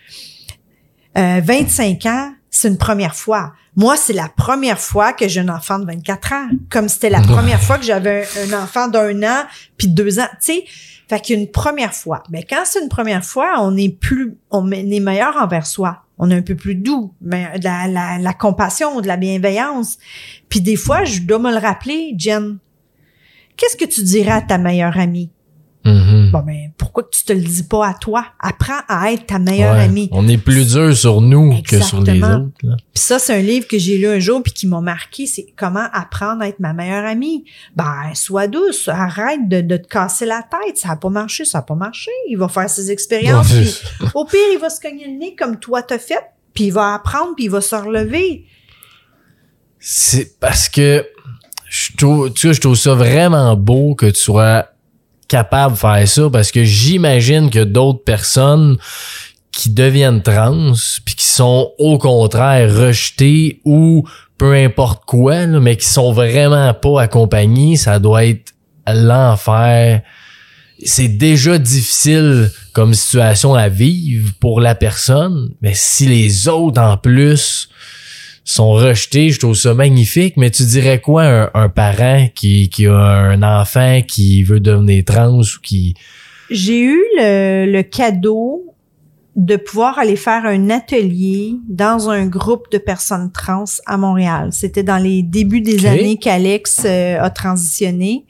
[1.17, 3.53] euh, 25 ans, c'est une première fois.
[3.77, 6.49] Moi, c'est la première fois que j'ai un enfant de 24 ans.
[6.69, 9.47] Comme c'était la première fois que j'avais un, un enfant d'un an
[9.77, 10.29] puis de deux ans.
[10.43, 10.65] Tu sais,
[11.09, 12.23] fait qu'une première fois.
[12.31, 16.03] Mais quand c'est une première fois, on est plus, on est meilleur envers soi.
[16.19, 19.99] On est un peu plus doux, mais de la, la, la compassion, de la bienveillance.
[20.49, 22.59] Puis des fois, je dois me le rappeler, Jen.
[23.57, 25.31] Qu'est-ce que tu dirais à ta meilleure amie?
[25.85, 26.31] Mhm.
[26.31, 28.27] Bon, ben, pourquoi que tu te le dis pas à toi?
[28.39, 29.85] Apprends à être ta meilleure Ouais.
[29.85, 30.09] amie.
[30.13, 32.51] On est plus dur sur nous que sur les autres.
[32.63, 32.77] là.
[32.93, 35.47] Puis ça, c'est un livre que j'ai lu un jour puis qui m'a marqué, c'est
[35.57, 37.45] comment apprendre à être ma meilleure amie.
[37.77, 40.77] Ben, sois douce, arrête de, de te casser la tête.
[40.77, 42.11] Ça a pas marché, ça a pas marché.
[42.29, 43.51] Il va faire ses expériences.
[43.53, 43.63] Ouais.
[43.99, 46.21] puis au pire, il va se cogner le nez comme toi t'as fait,
[46.53, 48.45] puis il va apprendre, puis il va se relever.
[49.79, 51.07] C'est parce que
[51.69, 54.67] je trouve, tu sais, je trouve ça vraiment beau que tu sois
[55.31, 58.77] capable de faire ça parce que j'imagine que d'autres personnes
[59.53, 60.73] qui deviennent trans
[61.05, 64.05] puis qui sont au contraire rejetées ou
[64.37, 68.55] peu importe quoi, là, mais qui sont vraiment pas accompagnées, ça doit être
[68.89, 70.03] l'enfer.
[70.85, 76.97] C'est déjà difficile comme situation à vivre pour la personne, mais si les autres en
[76.97, 77.69] plus
[78.53, 82.87] sont rejetés, je trouve ça magnifique, mais tu dirais quoi un, un parent qui, qui
[82.87, 85.95] a un enfant qui veut devenir trans ou qui...
[86.51, 88.65] J'ai eu le, le cadeau
[89.37, 94.51] de pouvoir aller faire un atelier dans un groupe de personnes trans à Montréal.
[94.53, 98.27] C'était dans les débuts des années qu'Alex euh, a transitionné.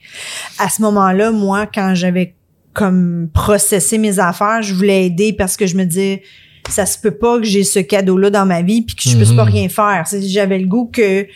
[0.58, 2.34] À ce moment-là, moi, quand j'avais
[2.74, 6.22] comme processé mes affaires, je voulais aider parce que je me disais
[6.70, 9.30] ça se peut pas que j'ai ce cadeau-là dans ma vie puis que je puisse
[9.30, 9.36] Mhm.
[9.36, 10.04] pas rien faire.
[10.22, 11.26] J'avais le goût que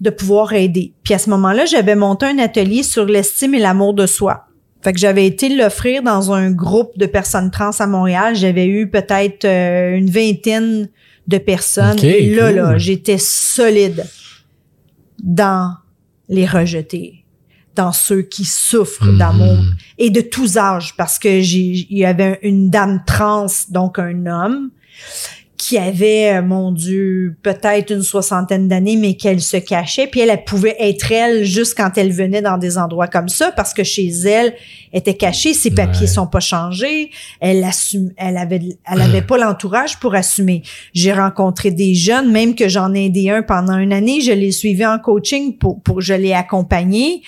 [0.00, 0.92] de pouvoir aider.
[1.04, 4.46] Puis à ce moment-là, j'avais monté un atelier sur l'estime et l'amour de soi.
[4.82, 8.34] Fait que j'avais été l'offrir dans un groupe de personnes trans à Montréal.
[8.34, 10.88] J'avais eu peut-être euh, une vingtaine
[11.28, 12.02] de personnes.
[12.02, 12.56] Et là, cool.
[12.56, 14.06] là, j'étais solide
[15.22, 15.74] dans
[16.30, 17.19] les rejetés,
[17.82, 19.18] dans ceux qui souffrent Mhm.
[19.18, 19.58] d'amour
[19.98, 24.26] et de tous âges parce que j'ai il y avait une dame trans donc un
[24.26, 24.70] homme
[25.56, 30.30] qui avait euh, mon dieu peut-être une soixantaine d'années mais qu'elle se cachait puis elle,
[30.30, 33.84] elle pouvait être elle juste quand elle venait dans des endroits comme ça parce que
[33.84, 34.54] chez elle
[34.92, 36.14] elle était cachée ses papiers Ouais.
[36.18, 37.10] sont pas changés
[37.40, 40.62] elle assume elle avait elle avait pas l'entourage pour assumer
[40.94, 44.52] j'ai rencontré des jeunes même que j'en ai aidé un pendant une année je l'ai
[44.52, 47.22] suivi en coaching pour pour je l'ai accompagné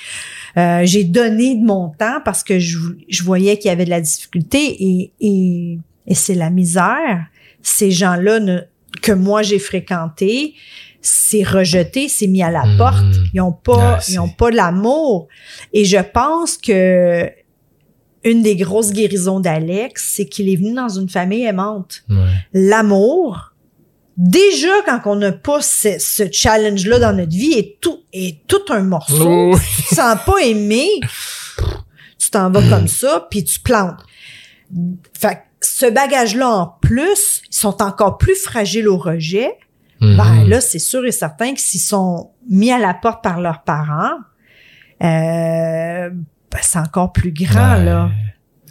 [0.57, 2.78] euh, j'ai donné de mon temps parce que je,
[3.09, 7.26] je voyais qu'il y avait de la difficulté et, et, et c'est la misère.
[7.62, 8.61] Ces gens-là ne-
[9.00, 10.55] que moi j'ai fréquentés,
[11.00, 12.76] c'est rejeté, c'est mis à la Mhm.
[12.78, 13.05] porte.
[13.34, 15.28] Ils ont pas, Ah, ils ont pas l'amour.
[15.72, 17.28] Et je pense que
[18.24, 22.05] une des grosses guérisons d'Alex, c'est qu'il est venu dans une famille aimante.
[22.09, 22.16] Ouais.
[22.53, 23.51] L'amour,
[24.31, 28.62] déjà quand on n'a pas ce, ce challenge-là dans notre vie, est tout, est tout
[28.70, 30.87] un morceau Oh, tu te sens pas aimé,
[32.18, 34.01] tu t'en vas comme ça, puis tu plantes.
[35.18, 39.51] Fait que ce bagage-là en plus, ils sont encore plus fragiles au rejet.
[40.01, 40.16] mhm.
[40.16, 43.62] Ben là, c'est sûr et certain que s'ils sont mis à la porte par leurs
[43.62, 44.14] parents,
[45.03, 47.85] euh, ben, c'est encore plus grand, Ouais.
[47.85, 48.11] là.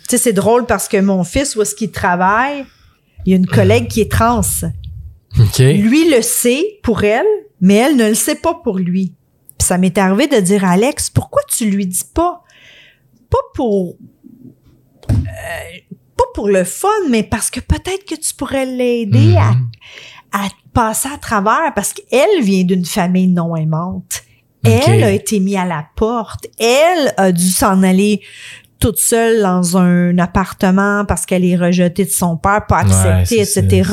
[0.08, 2.66] Tu sais, c'est drôle parce que mon fils, où est-ce qu'il travaille,
[3.26, 4.41] il y a une collègue qui est trans.
[5.73, 7.25] Lui le sait pour elle,
[7.59, 9.13] mais elle ne le sait pas pour lui.
[9.57, 12.43] Puis ça m'est arrivé de dire à Alex, pourquoi tu lui dis pas?
[13.29, 13.95] Pas pour
[15.09, 15.13] euh,
[16.17, 19.69] pas pour le fun, mais parce que peut-être que tu pourrais l'aider à, Mhm.
[20.34, 24.21] à passer à travers parce qu'elle vient d'une famille non aimante.
[24.63, 26.45] Elle a été mise à la porte.
[26.59, 28.21] Elle a dû s'en aller
[28.82, 33.89] toute seule dans un appartement parce qu'elle est rejetée de son père, pas acceptée, etc.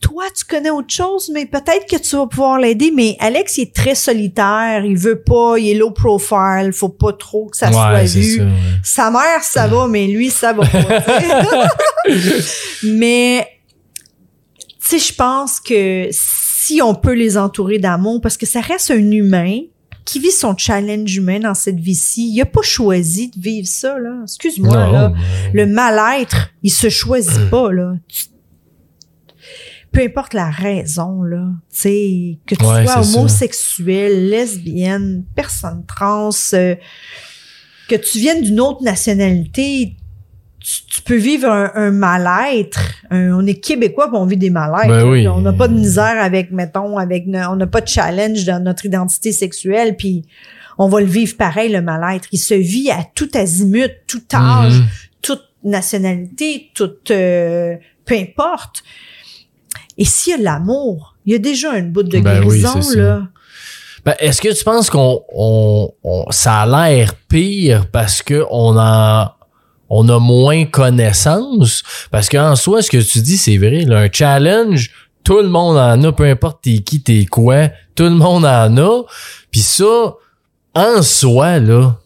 [0.00, 2.90] Toi, tu connais autre chose, mais peut-être que tu vas pouvoir l'aider.
[2.96, 4.84] Mais Alex, il est très solitaire.
[4.84, 6.70] Il veut pas, il est low profile.
[6.72, 8.36] Faut pas trop que ça Ouais, soit vu.
[8.38, 8.50] ça, ouais.
[8.82, 11.68] Sa mère, ça va, mais lui, ça va pas.
[12.82, 13.46] mais,
[14.80, 18.90] tu sais, je pense que si on peut les entourer d'amour, parce que ça reste
[18.90, 19.60] un humain
[20.06, 23.98] qui vit son challenge humain dans cette vie-ci, il a pas choisi de vivre ça,
[23.98, 24.20] là.
[24.22, 25.12] Excuse-moi, là.
[25.52, 27.94] mais- Le mal-être, il se choisit pas, là.
[29.92, 31.44] Peu importe la raison, là.
[31.72, 36.74] Tu sais, que tu Ouais, sois homosexuel, lesbienne, personne trans, euh,
[37.88, 39.96] que tu viennes d'une autre nationalité,
[40.66, 42.80] tu, tu peux vivre un, un mal-être.
[43.10, 44.88] Un- on est québécois puis on vit des mal-être.
[44.88, 45.28] Ben oui.
[45.28, 48.84] On n'a pas de misère avec, mettons, avec, on n'a pas de challenge dans notre
[48.86, 50.24] identité sexuelle puis
[50.78, 52.28] on va le vivre pareil, le mal-être.
[52.32, 54.86] Il se vit à tout azimut, tout âge, Mhm.
[55.22, 58.82] toute nationalité, toute, euh, peu importe.
[59.98, 63.22] Et s'il y a l'amour, il y a déjà une bout de Ben guérison, là.
[64.04, 68.76] Ben, est-ce que tu penses qu'on on, on- ça a l'air pire parce que on
[68.78, 69.35] a
[69.88, 74.08] on a moins connaissance parce qu'en soi ce que tu dis c'est vrai là, un
[74.12, 74.90] challenge
[75.24, 78.76] tout le monde en a peu importe t'es qui t'es quoi tout le monde en
[78.76, 79.02] a
[79.50, 80.14] puis ça
[80.74, 81.96] en soi là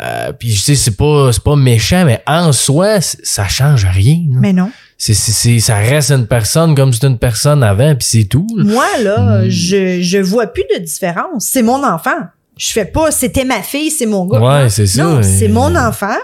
[0.00, 4.16] euh, puis je sais c'est pas c'est pas méchant mais en soi ça change rien
[4.32, 4.38] là.
[4.40, 4.70] Mais non.
[4.96, 8.46] c'est c'est c'est- ça reste une personne comme c'était une personne avant puis c'est tout
[8.56, 8.64] là.
[8.64, 9.48] Moi, là, Hmm.
[9.50, 11.44] je, je vois plus de différence.
[11.50, 12.16] C'est mon enfant.
[12.56, 14.40] Je fais pas, c'était ma fille, c'est mon gars.
[14.40, 15.02] Ouais, c'est ça.
[15.02, 16.16] Non, c'est mon enfant.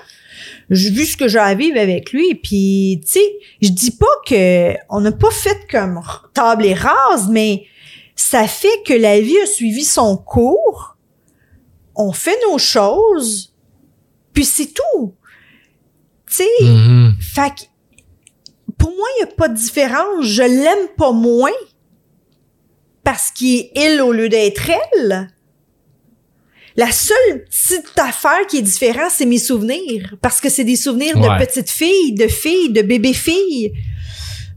[0.70, 2.36] J'ai vu ce que j'ai à vivre avec lui.
[2.36, 6.00] Puis, tu sais, je dis pas que on n'a pas fait comme
[6.32, 7.66] table et rase, mais
[8.14, 10.96] ça fait que la vie a suivi son cours.
[11.96, 13.54] On fait nos choses.
[14.32, 15.14] Puis c'est tout.
[16.28, 16.48] Tu sais,
[17.20, 17.62] fait que,
[18.78, 20.24] pour moi, il n'y a pas de différence.
[20.24, 21.50] Je l'aime pas moins
[23.02, 25.28] parce qu'il est il au lieu d'être elle.
[26.80, 30.14] La seule petite affaire qui est différente, c'est mes souvenirs.
[30.22, 31.28] Parce que c'est des souvenirs Ouais.
[31.38, 33.72] de petite fille, de fille, de bébé fille.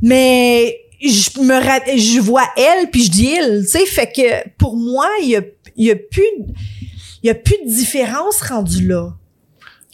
[0.02, 1.60] Mais je me
[1.98, 5.36] je vois elle puis je dis il, tu sais, fait que pour moi, il y
[5.36, 5.42] a,
[5.78, 6.30] y a plus
[7.24, 9.14] il y a plus de différence rendue là.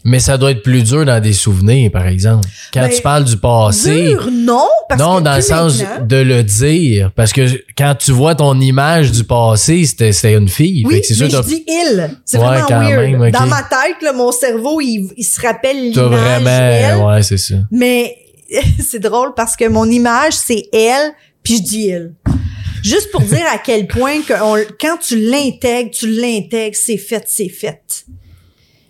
[0.06, 3.24] Mais ça doit être plus dur dans des souvenirs par exemple quand Ben, tu parles
[3.26, 7.34] du passé Dur, non, parce non que dans le sens maintenant- de le dire parce
[7.34, 7.42] que
[7.78, 11.26] quand tu vois ton image du passé c'était une fille Oui, Fait que c'est sûr
[11.26, 12.18] mais je dis il.
[12.26, 13.20] C'est Ouais, vraiment quand weird.
[13.20, 13.32] même.
[13.32, 15.98] Dans ma tête, là, mon cerveau, il, il se rappelle l'image
[16.38, 16.44] elle.
[16.96, 18.16] vraiment ouais c'est ça Mais
[18.80, 21.12] c'est drôle parce que mon image, c'est elle,
[21.44, 22.14] puis je dis il.
[22.82, 27.24] Juste pour dire à quel point que on- quand tu l'intègres, tu l'intègres, c'est fait,
[27.28, 27.82] c'est fait.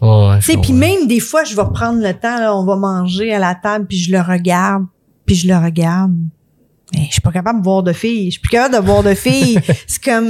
[0.01, 3.39] Ouais, puis même des fois, je vais prendre le temps, là, on va manger à
[3.39, 4.85] la table, puis je le regarde,
[5.25, 6.13] puis je le regarde.
[6.93, 8.25] Mais je suis pas capable de voir de filles.
[8.25, 9.59] Je suis plus capable de voir de filles.
[9.87, 10.29] c'est comme...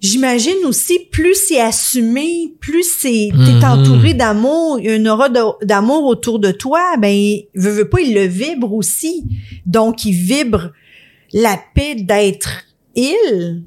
[0.00, 3.64] J'imagine aussi, plus c'est assumé, plus c'est t'es Mhm.
[3.64, 7.10] entouré d'amour, il y a une aura d'amour autour de toi, ben,
[7.56, 9.24] veut, veut pas, il le vibre aussi.
[9.66, 10.70] Donc, il vibre
[11.32, 12.62] la paix d'être
[12.94, 13.64] il,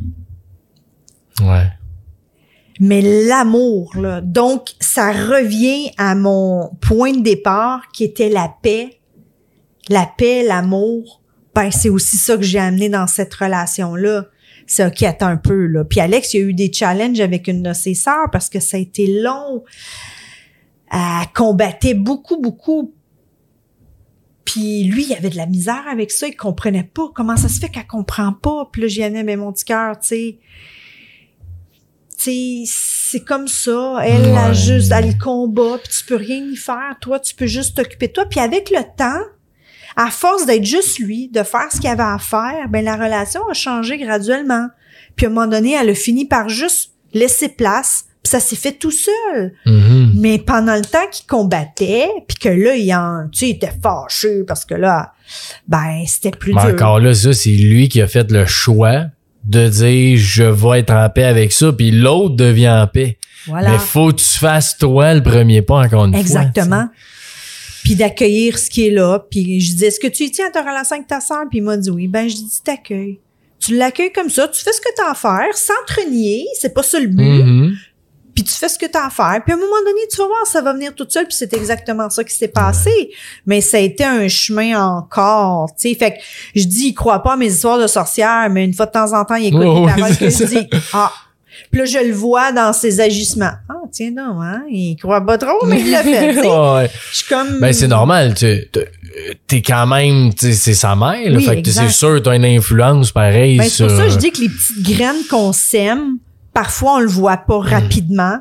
[1.42, 1.68] ouais
[2.84, 4.22] mais l'amour, là.
[4.22, 9.00] Donc, ça revient à mon point de départ qui était la paix.
[9.88, 11.22] La paix, l'amour.
[11.54, 14.26] Ben, c'est aussi ça que j'ai amené dans cette relation-là.
[14.66, 15.84] C'est OK, attends un peu, là.
[15.86, 18.60] Puis Alex, il y a eu des challenges avec une de ses sœurs parce que
[18.60, 19.64] ça a été long.
[20.92, 22.96] Elle combattait beaucoup, beaucoup.
[24.44, 26.28] Puis lui, il avait de la misère avec ça.
[26.28, 27.12] Il comprenait pas.
[27.14, 28.70] Comment ça se fait qu'elle comprend pas?
[28.72, 30.40] Puis là, j'y allais, mais mon petit cœur, tu sais,
[32.24, 33.98] c'est comme ça.
[34.04, 36.96] Elle a juste, elle combat, puis tu peux rien y faire.
[37.02, 38.26] Toi, tu peux juste t'occuper de toi.
[38.30, 39.22] Puis avec le temps,
[39.96, 43.42] à force d'être juste lui, de faire ce qu'il avait à faire, ben la relation
[43.50, 44.68] a changé graduellement.
[45.16, 48.06] Puis à un moment donné, elle a fini par juste laisser place.
[48.24, 49.54] Puis ça s'est fait tout seul.
[49.66, 50.14] Mhm.
[50.16, 53.74] Mais pendant le temps qu'il combattait, puis que là, il en, tu sais, il était
[53.82, 55.14] fâché parce que là,
[55.68, 56.74] ben c'était plus Mais dur.
[56.74, 59.06] encore là, ça, c'est lui qui a fait le choix
[59.44, 63.18] de dire je vais être en paix avec ça, puis l'autre devient en paix.
[63.48, 63.72] Voilà.
[63.72, 66.20] Mais faut que tu fasses toi le premier pas encore une fois.
[66.20, 66.88] Exactement.
[67.84, 69.26] Puis d'accueillir ce qui est là.
[69.30, 71.46] Puis je dis, est-ce que tu y tiens à ta relation avec ta sœur?
[71.50, 72.08] Puis il m'a dit oui.
[72.08, 73.20] Ben, je dis, t'accueilles.
[73.60, 76.46] Tu l'accueilles comme ça, tu fais ce que tu as à faire, sans te renier,
[76.60, 77.44] c'est pas ça le but.
[77.44, 77.76] Mhm.
[78.34, 79.42] Puis tu fais ce que tu as à faire.
[79.44, 81.26] Puis à un moment donné, tu vas voir, ça va venir tout seul.
[81.28, 83.12] Puis c'est exactement ça qui s'est passé.
[83.46, 85.70] Mais ça a été un chemin encore.
[85.80, 86.18] Tu sais, fait que
[86.56, 89.14] je dis, il croit pas à mes histoires de sorcières, mais une fois de temps
[89.14, 90.68] en temps, il écoute Oh, les oui, paroles que je dis.
[90.94, 91.12] Ah.
[91.70, 93.52] Puis là, je le vois dans ses agissements.
[93.70, 94.64] Ah, tiens donc, hein?
[94.70, 96.36] Il croit pas trop, mais il l'a fait.
[96.48, 96.90] Ouais.
[97.12, 97.60] Je suis comme.
[97.60, 98.34] Ben, c'est normal.
[98.34, 98.68] Tu
[99.48, 101.30] t'es quand même, c'est sa mère.
[101.30, 103.88] Là, Oui, fait que c'est sûr, t'as une influence pareille Ben, c'est sur.
[103.88, 106.18] pour ça que je dis que les petites graines qu'on sème,
[106.54, 108.40] parfois on le voit pas rapidement,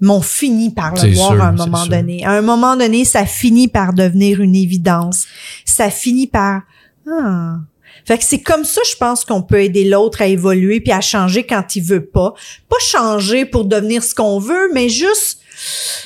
[0.00, 1.88] mais on finit par le voir sûr, à un moment sûr.
[1.90, 2.24] donné.
[2.24, 5.26] À un moment donné, ça finit par devenir une évidence.
[5.64, 6.62] Ça finit par
[7.10, 7.56] ah.
[8.04, 11.00] Fait que c'est comme ça, je pense qu'on peut aider l'autre à évoluer puis à
[11.00, 12.34] changer quand il veut pas.
[12.68, 15.38] Pas changer pour devenir ce qu'on veut, mais juste,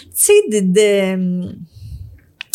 [0.04, 1.57] tu sais, de, de-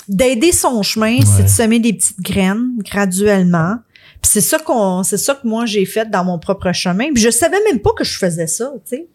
[0.08, 3.78] d'aider son chemin, c'est de semer des petites graines graduellement.
[4.24, 7.12] C'est ça qu'on, c'est ça que moi j'ai fait dans mon propre chemin.
[7.14, 9.08] Puis je savais même pas que je faisais ça, tu sais.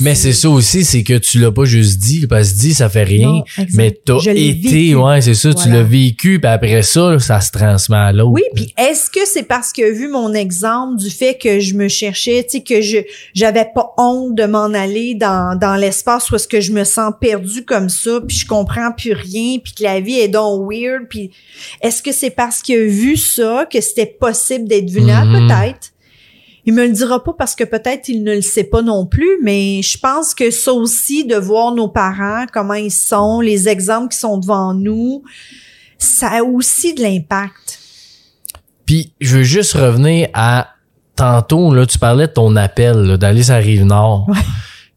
[0.00, 2.88] Mais c'est ça aussi, c'est que tu l'as pas juste dit, parce que dit, ça
[2.88, 3.28] fait rien.
[3.28, 3.44] Non,
[3.74, 7.96] mais t'as été, ouais, c'est ça, tu l'as vécu, puis après ça, ça se transmet
[7.96, 8.32] à l'autre.
[8.32, 11.88] Oui, puis est-ce que c'est parce que vu mon exemple du fait que je me
[11.88, 12.98] cherchais, tu sais que je
[13.34, 17.12] j'avais pas honte de m'en aller dans dans l'espace où est-ce que je me sens
[17.18, 21.08] perdue comme ça, puis je comprends plus rien, puis que la vie est donc weird,
[21.08, 21.30] puis
[21.80, 25.30] est-ce que c'est parce a vu ça que c'était possible d'être vulnérable?
[25.30, 25.48] Mhm.
[25.48, 25.92] peut-être
[26.66, 29.38] il me le dira pas parce que peut-être il ne le sait pas non plus,
[29.42, 34.08] mais je pense que ça aussi, de voir nos parents, comment ils sont, les exemples
[34.08, 35.22] qui sont devant nous,
[35.98, 37.78] ça a aussi de l'impact.
[38.84, 40.70] Puis je veux juste revenir à
[41.14, 44.28] tantôt là, tu parlais de ton appel d'aller sur la rive nord.
[44.28, 44.36] Ouais.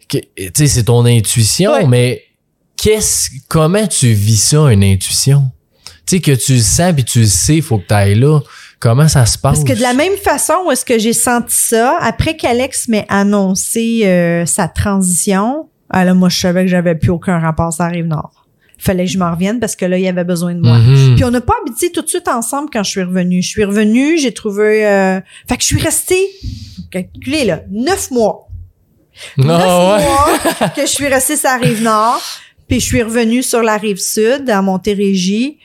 [0.09, 0.21] Tu
[0.55, 1.85] sais, c'est ton intuition, Ouais.
[1.85, 2.23] mais
[2.77, 5.51] qu'est-ce, comment tu vis ça, une intuition?
[6.05, 8.39] Tu sais, que tu le sens puis tu le sais, faut que tu ailles là.
[8.79, 9.59] Comment ça se passe?
[9.59, 13.05] Parce que de la même façon où est-ce que j'ai senti ça, après qu'Alex m'ait
[13.09, 17.87] annoncé euh, sa transition, ah là, moi, je savais que j'avais plus aucun rapport à
[17.87, 18.45] Rive-Nord.
[18.77, 20.77] Fallait que je m'en revienne parce que là, il y avait besoin de moi.
[20.77, 21.15] Mhm.
[21.15, 23.41] Puis on n'a pas habité tout de suite ensemble quand je suis revenue.
[23.41, 24.87] Je suis revenue, j'ai trouvé...
[24.87, 25.19] Euh...
[25.49, 26.29] Fait que je suis restée,
[26.89, 28.47] calculez là, neuf mois.
[29.37, 30.05] Ah neuf ouais.
[30.05, 32.21] mois que je suis restée sur la rive nord,
[32.69, 35.57] puis je suis revenue sur la rive sud, à Montérégie,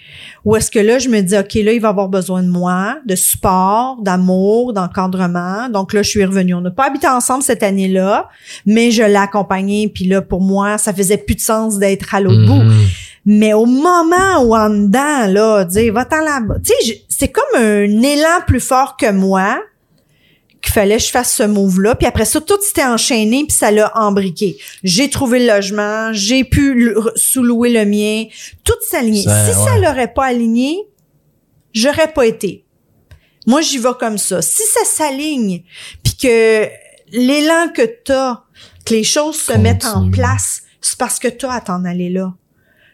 [0.45, 2.97] où est-ce que là, je me dis, OK, là, il va avoir besoin de moi,
[3.05, 5.69] de support, d'amour, d'encadrement.
[5.69, 6.55] Donc là, je suis revenue.
[6.55, 8.29] On n'a pas habité ensemble cette année-là,
[8.65, 12.21] mais je l'ai accompagné, puis là, pour moi, ça faisait plus de sens d'être à
[12.21, 12.63] l'autre bout.
[12.63, 12.87] Mhm.
[13.27, 16.57] Mais au moment où en dedans, là, dire, va-t'en là-bas.
[16.65, 19.59] Tu sais, c'est comme un élan plus fort que moi
[20.65, 21.95] qu'il fallait que je fasse ce move-là.
[21.95, 24.57] Puis après ça, tout s'était enchaîné, puis ça l'a embriqué.
[24.83, 28.25] J'ai trouvé le logement, j'ai pu sous-louer le mien,
[28.65, 29.23] tout s'alignait.
[29.23, 30.79] Si ça l'aurait pas aligné,
[31.73, 32.65] j'aurais pas été.
[33.47, 34.41] Moi, j'y vais comme ça.
[34.43, 35.63] Si ça s'aligne,
[36.03, 36.67] puis que
[37.13, 38.43] l'élan que t'as,
[38.85, 42.33] que les choses se mettent en place, c'est parce que t'as à t'en aller là.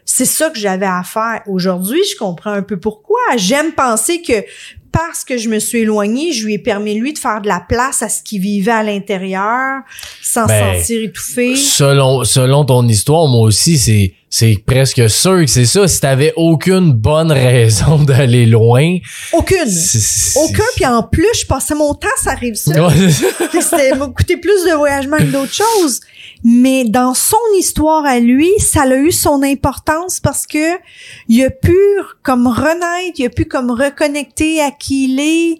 [0.05, 1.41] C'est ça que j'avais à faire.
[1.47, 3.19] Aujourd'hui, je comprends un peu pourquoi.
[3.37, 4.43] J'aime penser que
[4.91, 7.59] parce que je me suis éloignée, je lui ai permis, lui, de faire de la
[7.59, 9.81] place à ce qu'il vivait à l'intérieur,
[10.21, 11.55] sans Ben, se sentir étouffé.
[11.55, 15.87] Selon, selon ton histoire, moi aussi, c'est, c'est presque sûr que c'est ça.
[15.89, 18.97] Si t'avais aucune bonne raison d'aller loin,
[19.33, 19.67] Aucune.
[19.69, 20.63] c'est- c'est- Aucun.
[20.77, 22.71] Puis en plus, je passais mon temps, ça arrive ça.
[23.61, 25.99] C'était m'a coûté plus de voyagement que d'autres choses.
[26.45, 30.77] Mais dans son histoire à lui, ça a eu son importance parce que
[31.27, 31.75] il a pu
[32.23, 35.59] comme renaître, il a pu comme reconnecter à qui il est.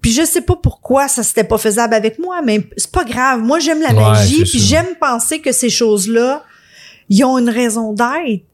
[0.00, 3.40] Puis je sais pas pourquoi ça s'était pas faisable avec moi, mais c'est pas grave.
[3.42, 6.44] Moi, j'aime la Ouais, magie, puis j'aime penser que ces choses-là,
[7.08, 8.44] ils ont une raison d'être.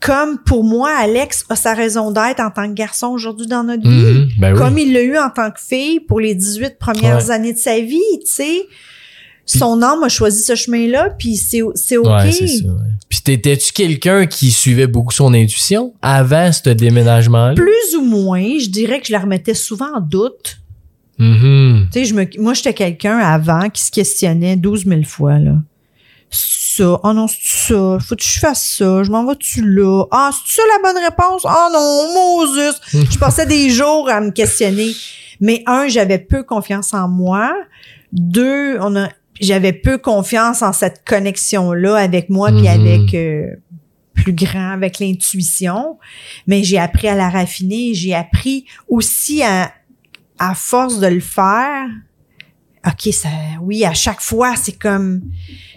[0.00, 3.82] Comme pour moi, Alex a sa raison d'être en tant que garçon aujourd'hui dans notre
[3.82, 3.88] vie
[4.20, 4.28] Mhm.
[4.38, 4.58] Ben oui.
[4.58, 7.30] comme il l'a eu en tant que fille pour les 18 premières Ouais.
[7.32, 8.60] années de sa vie, tu sais.
[9.44, 12.06] Son âme a choisi ce chemin-là, puis c'est c'est OK.
[12.06, 12.64] Ouais, c'est ça.
[12.66, 12.72] ouais.
[13.08, 17.54] Puis t'étais-tu quelqu'un qui suivait beaucoup son intuition avant ce déménagement-là?
[17.54, 20.58] Plus ou moins, je dirais que je la remettais souvent en doute.
[21.18, 21.88] Mhm.
[21.90, 25.54] Tu sais, je me, moi, j'étais quelqu'un avant qui se questionnait 12 000 fois, là.
[26.78, 27.00] Ça.
[27.02, 27.98] Oh non, c'est ça.
[28.00, 29.02] Faut que je fasse ça.
[29.02, 30.04] Je m'en vais-tu là?
[30.10, 31.42] Ah, c'est ça la bonne réponse?
[31.44, 32.80] Oh non, Moses.
[32.92, 34.92] je passais des jours à me questionner.
[35.40, 37.52] Mais un, j'avais peu confiance en moi.
[38.12, 39.08] Deux, on a,
[39.40, 42.66] j'avais peu confiance en cette connexion-là avec moi puis Mhm.
[42.68, 43.46] avec euh,
[44.14, 45.98] plus grand, avec l'intuition.
[46.46, 47.94] Mais j'ai appris à la raffiner.
[47.94, 49.70] J'ai appris aussi à,
[50.40, 51.86] à force de le faire,
[52.88, 53.28] OK, ça,
[53.62, 55.20] oui, à chaque fois, c'est comme,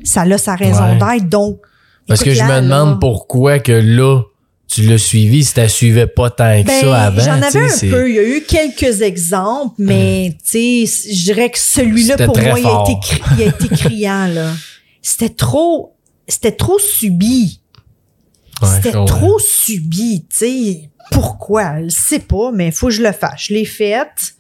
[0.04, 0.98] ça a sa raison Ouais.
[1.20, 1.30] d'être.
[1.30, 1.60] Donc,
[2.08, 2.98] Parce que je me demande là.
[3.00, 4.22] pourquoi que là,
[4.68, 7.22] tu l'as suivi si tu suivais pas tant que Ben, ça avant.
[7.22, 8.10] J'en avais un peu.
[8.10, 12.58] Il y a eu quelques exemples, mais tu sais, je dirais que celui-là pour moi,
[12.60, 14.54] il a, été il a été criant là.
[15.02, 15.96] C'était trop,
[16.28, 17.60] c'était trop subi.
[18.62, 20.90] Ouais, C'était trop subi, tu sais.
[21.12, 21.82] Pourquoi?
[21.84, 23.48] Je sais pas, mais il faut que je le fasse.
[23.48, 24.36] Je l'ai faite.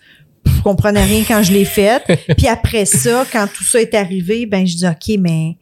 [0.45, 2.03] Je comprenais rien quand je l'ai faite.
[2.37, 5.57] Puis après ça, quand tout ça est arrivé, ben je dis OK, mais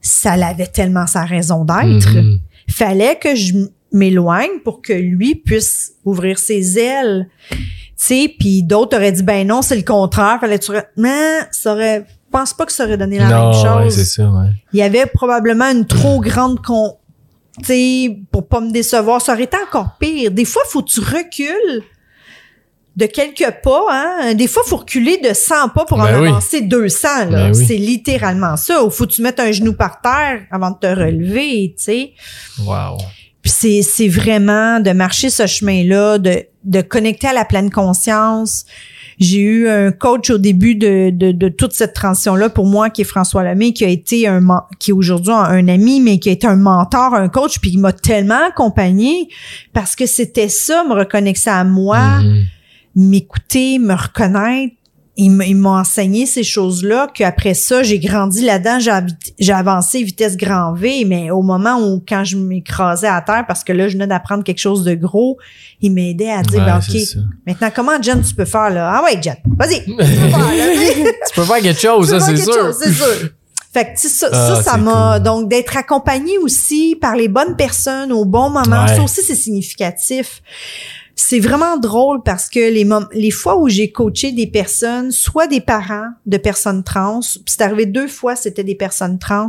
[0.00, 2.14] ça avait tellement sa raison d'être.
[2.14, 2.38] Mhm.
[2.68, 3.54] Fallait que je
[3.92, 7.28] m'éloigne pour que lui puisse ouvrir ses ailes.
[7.50, 7.58] Tu
[7.96, 12.04] sais, puis d'autres auraient dit ben non, c'est le contraire, fallait tu mais ça aurait
[12.34, 14.48] je pense pas que ça aurait donné la non, même ouais, chose c'est ça, ouais.
[14.72, 16.96] il y avait probablement une trop grande con
[17.58, 20.90] tu sais, pour pas me décevoir ça aurait été encore pire des fois faut que
[20.90, 21.84] tu recules
[22.96, 26.28] de quelques pas hein des fois faut reculer de 100 pas pour en Ben oui.
[26.28, 27.64] avancer 200 là Ben oui.
[27.66, 30.86] c'est littéralement ça ou faut que tu mettes un genou par terre avant de te
[30.86, 32.12] relever tu sais
[32.64, 32.98] Wow.
[33.42, 38.64] puis c'est c'est vraiment de marcher ce chemin-là, de, de connecter à la pleine conscience.
[39.20, 43.02] J'ai eu un coach au début de, de, de toute cette transition-là pour moi, qui
[43.02, 44.40] est François Lemay, qui a été un
[44.80, 47.78] qui est aujourd'hui un, ami, mais qui a été un mentor, un coach, puis il
[47.78, 49.28] m'a tellement accompagné
[49.72, 52.44] parce que c'était ça, me reconnecter à moi, Mhm.
[52.96, 54.74] M'écouter, me reconnaître.
[55.16, 58.78] Il m'a il m'a enseigné ces choses-là, qu'après ça, j'ai grandi là-dedans,
[59.38, 63.62] j'ai avancé vitesse grand V, mais au moment où, quand je m'écrasais à terre, parce
[63.62, 65.38] que là, je venais d'apprendre quelque chose de gros,
[65.80, 67.20] il m'aidait à dire, Ouais, ben, OK, ça.
[67.46, 68.90] maintenant, comment, Jen, tu peux faire, là?
[68.92, 69.84] Ah ouais, Jen, vas-y.
[69.84, 71.10] tu peux faire, là.
[71.28, 72.74] tu peux faire quelque chose, ça, c'est sûr.
[72.74, 73.28] c'est sûr.
[73.72, 75.22] Fait que tu sais, ça, Ah, ça, ça c'est m'a cool.
[75.24, 78.82] donc d'être accompagné aussi par les bonnes personnes au bon moment.
[78.84, 78.96] Ouais.
[78.96, 80.42] Ça aussi c'est significatif.
[81.16, 82.70] C'est vraiment drôle parce que
[83.14, 87.62] les fois où j'ai coaché des personnes, soit des parents de personnes trans, puis c'est
[87.62, 89.48] arrivé deux fois, c'était des personnes trans,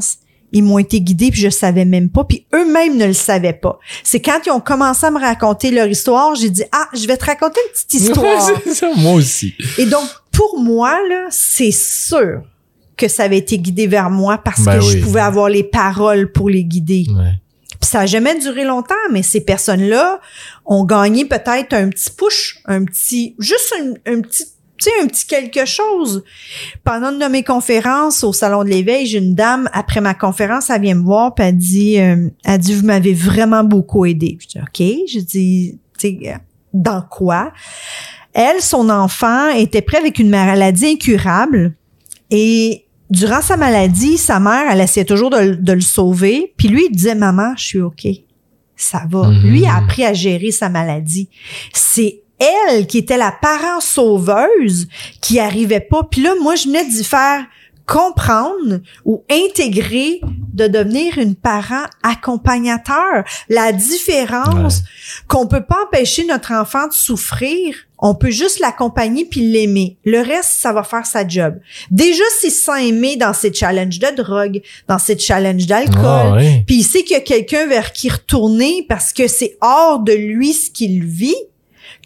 [0.51, 3.79] ils m'ont été guidés puis je savais même pas puis eux-mêmes ne le savaient pas.
[4.03, 7.17] C'est quand ils ont commencé à me raconter leur histoire, j'ai dit ah, je vais
[7.17, 8.51] te raconter une petite histoire.
[8.73, 9.53] Ça, moi aussi.
[9.77, 12.43] Et donc pour moi là, c'est sûr
[12.95, 16.31] que ça avait été guidé vers moi parce Ben que je pouvais avoir les paroles
[16.31, 17.05] pour les guider.
[17.09, 17.33] Ouais.
[17.85, 20.19] Ça a jamais duré longtemps, mais ces personnes-là
[20.65, 24.45] ont gagné peut-être un petit push, un petit, juste un, un petit,
[24.77, 26.23] tu sais, un petit quelque chose.
[26.83, 30.69] Pendant une de mes conférences au Salon de l'éveil, j'ai une dame, après ma conférence,
[30.69, 34.37] elle vient me voir, puis elle dit, euh, elle dit, vous m'avez vraiment beaucoup aidé.
[34.41, 35.07] Je dis, OK.
[35.07, 36.37] Je dis, tu sais,
[36.73, 37.53] dans quoi?
[38.33, 41.75] Elle, son enfant était prêt avec une maladie incurable
[42.31, 46.53] et durant sa maladie, sa mère, elle essayait toujours de, le- de le sauver.
[46.57, 48.07] Puis lui, il disait, maman, je suis OK.
[48.75, 49.29] Ça va.
[49.29, 49.41] Mhm.
[49.49, 51.29] Lui a appris à gérer sa maladie.
[51.73, 54.87] C'est elle qui était la parent sauveuse
[55.21, 56.03] qui arrivait pas.
[56.09, 57.45] Puis là, moi, je venais d'y faire
[57.85, 60.21] comprendre ou intégrer
[60.53, 63.23] de devenir une parent accompagnateur.
[63.49, 64.83] La différence
[65.27, 69.97] qu'on peut pas empêcher notre enfant de souffrir, on peut juste l'accompagner puis l'aimer.
[70.05, 71.55] Le reste, ça va faire sa job.
[71.91, 76.33] Déjà, s'il se sent aimé dans ses challenges de drogue, dans ses challenges d'alcool, Ah,
[76.35, 76.63] ouais.
[76.67, 80.13] puis il sait qu'il y a quelqu'un vers qui retourner parce que c'est hors de
[80.13, 81.35] lui ce qu'il vit,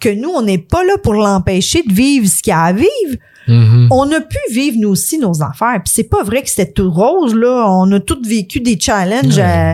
[0.00, 3.16] que nous, on n'est pas là pour l'empêcher de vivre ce qu'il a à vivre.
[3.46, 3.88] Mhm.
[3.90, 5.80] On a pu vivre, nous aussi, nos affaires.
[5.84, 7.66] Puis c'est pas vrai que c'était tout rose, là.
[7.68, 9.72] On a tous vécu des challenges euh,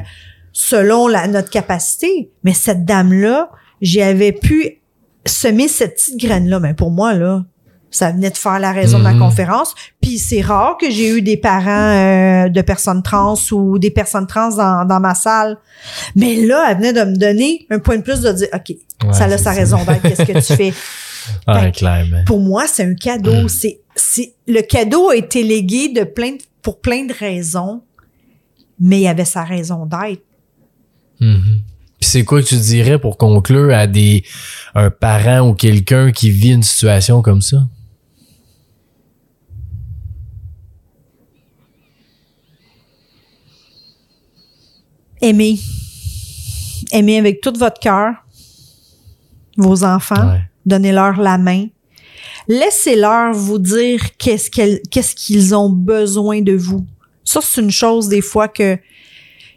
[0.53, 2.31] selon la, notre capacité.
[2.43, 3.51] Mais cette dame-là,
[3.81, 4.81] j'y avais pu
[5.25, 6.61] semer cette petite graine-là.
[6.61, 7.45] Mais pour moi, là,
[7.91, 9.19] ça venait de faire la raison de Mhm.
[9.19, 9.75] ma conférence.
[10.03, 14.27] Puis c'est rare que j'ai eu des parents euh, de personnes trans ou des personnes
[14.27, 15.57] trans dans, dans ma salle.
[16.15, 19.13] Mais là, elle venait de me donner un point de plus de dire, OK, Ouais,
[19.13, 19.51] ça a sa ça.
[19.53, 20.03] raison d'être.
[20.03, 20.73] Qu'est-ce que tu fais?
[22.27, 23.49] Pour moi, c'est un cadeau.
[23.49, 27.83] C'est, c'est, le cadeau a été légué de plein de- pour plein de raisons,
[28.81, 30.23] mais il avait sa raison d'être.
[31.21, 31.63] Mhm.
[32.01, 34.23] Puis c'est quoi que tu dirais pour conclure à des
[34.75, 37.57] un parent ou quelqu'un qui vit une situation comme ça?
[45.27, 45.59] Aimez.
[46.93, 48.15] Aimez avec tout votre cœur
[49.57, 50.31] vos enfants.
[50.31, 50.41] Ouais.
[50.65, 51.67] Donnez-leur la main.
[52.47, 56.87] Laissez-leur vous dire qu'est-ce qu'ils ont besoin de vous.
[57.25, 58.79] Ça, c'est une chose des fois que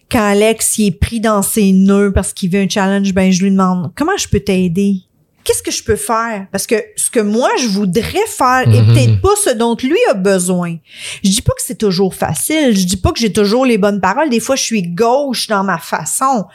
[0.10, 3.44] quand Alex il est pris dans ses nœuds parce qu'il veut un challenge, ben je
[3.44, 5.04] lui demande comment je peux t'aider?
[5.50, 6.46] Qu'est-ce que je peux faire?
[6.52, 8.94] Parce que ce que moi, je voudrais faire est Mhm.
[8.94, 10.76] peut-être pas ce dont lui a besoin.
[11.24, 12.78] Je dis pas que c'est toujours facile.
[12.78, 14.30] Je dis pas que j'ai toujours les bonnes paroles.
[14.30, 16.46] Des fois, je suis gauche dans ma façon.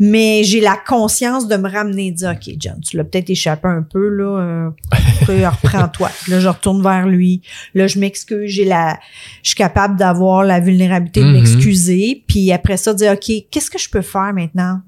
[0.00, 3.30] Mais j'ai la conscience de me ramener et de dire, OK, John, tu l'as peut-être
[3.30, 4.40] échappé un peu, là.
[4.40, 4.70] Euh,
[5.48, 6.10] reprends-toi.
[6.26, 7.42] Là, je retourne vers lui.
[7.74, 8.50] Là, je m'excuse.
[8.50, 8.98] J'ai la,
[9.44, 11.32] je suis capable d'avoir la vulnérabilité de Mhm.
[11.32, 12.24] m'excuser.
[12.26, 14.80] Puis après ça, dire, OK, qu'est-ce que je peux faire maintenant?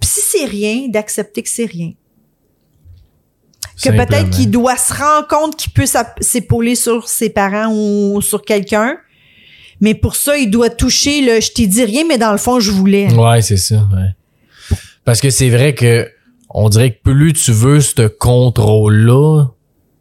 [0.00, 1.92] Puis si c'est rien, d'accepter que c'est rien.
[3.82, 5.84] Que peut-être qu'il doit se rendre compte qu'il peut
[6.20, 8.96] s'épauler sur ses parents ou sur quelqu'un.
[9.80, 12.60] Mais pour ça, il doit toucher le je t'ai dit rien, mais dans le fond,
[12.60, 13.12] je voulais.
[13.12, 14.76] Ouais, c'est ça, ouais.
[15.04, 16.08] Parce que c'est vrai que
[16.50, 19.46] on dirait que plus tu veux ce contrôle-là,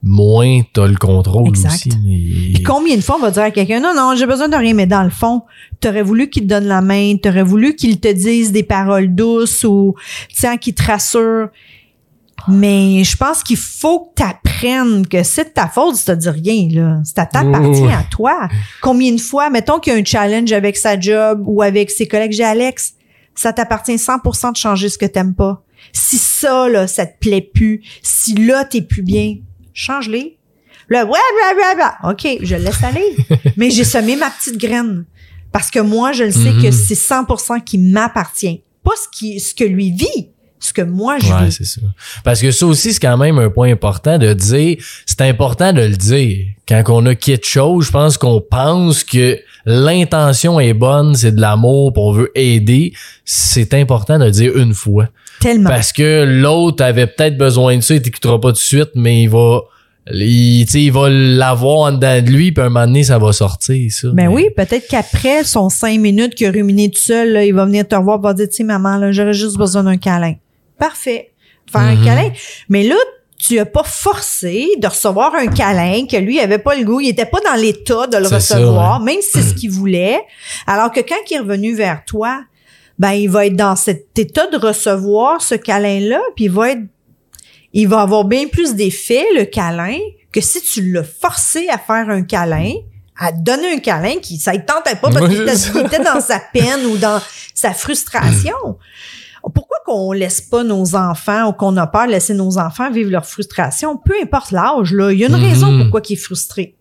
[0.03, 1.73] moins t'as le contrôle Exact.
[1.73, 1.89] aussi.
[1.89, 4.55] Et- Puis combien de fois on va dire à quelqu'un non non j'ai besoin de
[4.55, 5.43] rien mais dans le fond
[5.79, 9.63] t'aurais voulu qu'il te donne la main t'aurais voulu qu'il te dise des paroles douces
[9.63, 9.95] ou
[10.35, 11.47] tiens qu'il te rassure
[12.47, 16.29] mais je pense qu'il faut que t'apprennes que c'est de ta faute si t'as dit
[16.29, 18.49] rien là ça t'appartient à toi
[18.81, 22.07] combien de fois mettons qu'il y a un challenge avec sa job ou avec ses
[22.07, 22.93] collègues j'ai Alex
[23.35, 25.63] ça t'appartient 100% de changer ce que t'aimes pas
[25.93, 29.35] si ça là ça te plaît plus si là t'es plus bien
[29.73, 30.37] change-les
[30.89, 32.11] Là, ouais, ouais, ouais, ouais.
[32.11, 33.15] OK, je le laisse aller.
[33.57, 35.05] Mais j'ai semé ma petite graine.
[35.53, 36.61] Parce que moi, je le sais Mhm.
[36.61, 38.61] que c'est 100% qui m'appartient.
[38.83, 40.29] Pas ce, qui, ce que lui vit,
[40.65, 41.51] ce que moi, je Ouais, vis.
[41.57, 41.81] c'est ça.
[42.23, 45.81] Parce que ça aussi, c'est quand même un point important de dire, c'est important de
[45.81, 46.45] le dire.
[46.67, 51.41] Quand on a quelque chose, je pense qu'on pense que l'intention est bonne, c'est de
[51.41, 52.93] l'amour, on veut aider.
[53.25, 55.07] C'est important de le dire une fois.
[55.39, 55.69] Tellement.
[55.69, 59.23] Parce que l'autre avait peut-être besoin de ça, il t'écoutera pas tout de suite, mais
[59.23, 59.59] il va,
[60.13, 63.17] il, tu sais, il va l'avoir en dedans de lui, puis un moment donné, ça
[63.17, 64.07] va sortir, ça.
[64.13, 67.65] Ben oui, peut-être qu'après son cinq minutes qu'il a ruminé tout seul, là, il va
[67.65, 70.35] venir te revoir et va dire, tu sais, maman, là, j'aurais juste besoin d'un câlin.
[70.77, 71.31] Parfait.
[71.71, 72.01] Faire Mhm.
[72.01, 72.31] un câlin.
[72.69, 72.95] Mais là,
[73.39, 77.01] tu as pas forcé de recevoir un câlin que lui il avait pas le goût,
[77.01, 80.21] il était pas dans l'état de le ça, recevoir, même si c'est ce qu'il voulait.
[80.65, 82.41] Alors que quand il est revenu vers toi,
[82.99, 86.81] ben il va être dans cet état de recevoir ce câlin-là, puis il va être
[87.73, 89.97] il va avoir bien plus d'effet le câlin
[90.31, 92.71] que si tu l'as forcé à faire un câlin
[93.19, 96.85] à donner un câlin qui ça ne tentait pas parce qu'il était, dans sa peine
[96.85, 97.21] ou dans
[97.53, 98.77] sa frustration.
[99.53, 103.11] Pourquoi qu'on laisse pas nos enfants ou qu'on a peur de laisser nos enfants vivre
[103.11, 105.43] leur frustration, peu importe l'âge, là, il y a une Mhm.
[105.43, 106.75] raison pourquoi il est frustré.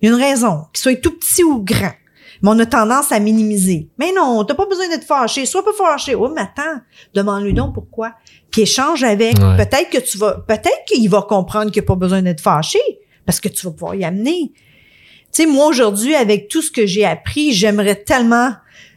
[0.00, 1.92] Il y a une raison, qu'il soit tout petit ou grand.
[2.40, 3.88] Mais on a tendance à minimiser.
[3.98, 5.44] Mais non, t'as pas besoin d'être fâché.
[5.44, 6.14] Sois pas fâché.
[6.14, 6.80] Oh, mais attends,
[7.14, 8.12] demande-lui donc pourquoi.
[8.52, 9.36] Puis échange avec.
[9.38, 9.56] Ouais.
[9.56, 12.78] Peut-être que tu vas, peut-être qu'il va comprendre qu'il n'y a pas besoin d'être fâché
[13.26, 14.52] parce que tu vas pouvoir y amener.
[14.54, 18.52] Tu sais, moi aujourd'hui, avec tout ce que j'ai appris, j'aimerais tellement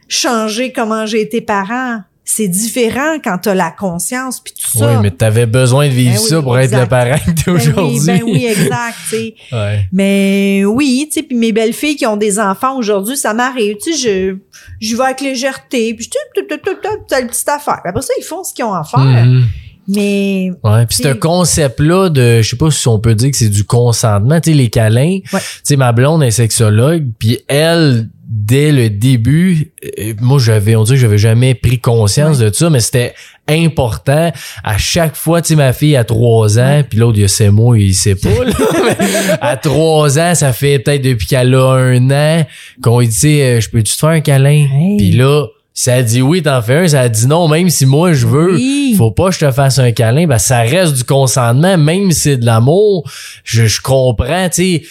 [0.06, 2.02] changer comment j'ai été parent.
[2.24, 4.92] C'est différent quand tu as la conscience puis tout ça.
[4.94, 7.52] Oui, mais t'avais besoin de vivre Ben oui, ça pour être le parent t'es Ben
[7.52, 8.00] oui, aujourd'hui.
[8.06, 8.94] ben oui, exact.
[9.10, 9.34] tu sais.
[9.52, 9.88] Ouais.
[9.92, 13.76] Mais oui, tu sais, puis mes belles filles qui ont des enfants aujourd'hui, ça m'arrive,
[13.82, 14.36] tu sais, je
[14.80, 16.70] je vais avec légèreté, puis tout tout
[17.08, 17.80] telle petite affaire.
[17.84, 19.00] Après ça, ils font ce qu'ils ont à faire.
[19.00, 19.44] Mhm.
[19.88, 23.48] Mais Ouais, puis ce concept-là de, je sais pas si on peut dire que c'est
[23.48, 25.18] du consentement, tu sais, les câlins.
[25.32, 25.40] Ouais.
[25.40, 30.84] Tu sais, ma blonde est sexologue, puis elle, dès le début, euh, moi, j'avais, on
[30.84, 33.12] dirait que j'avais jamais pris conscience de ça, mais c'était
[33.46, 34.32] important.
[34.64, 37.50] À chaque fois, tu sais, ma fille a trois ans, puis l'autre, il a ses
[37.50, 38.30] mots, il sait pas,
[39.42, 42.46] à trois ans, ça fait peut-être depuis qu'elle a un an
[42.82, 44.66] qu'on lui dit, tu sais, euh, je peux-tu te faire un câlin?
[44.72, 44.96] Hey.
[44.96, 47.84] Puis là, ça a dit oui, t'en fais un, ça a dit non, même si
[47.84, 48.94] moi je veux, Oui.
[48.96, 52.20] faut pas que je te fasse un câlin, ben ça reste du consentement, même si
[52.20, 53.10] c'est de l'amour.
[53.44, 54.82] Je, je comprends, tu sais,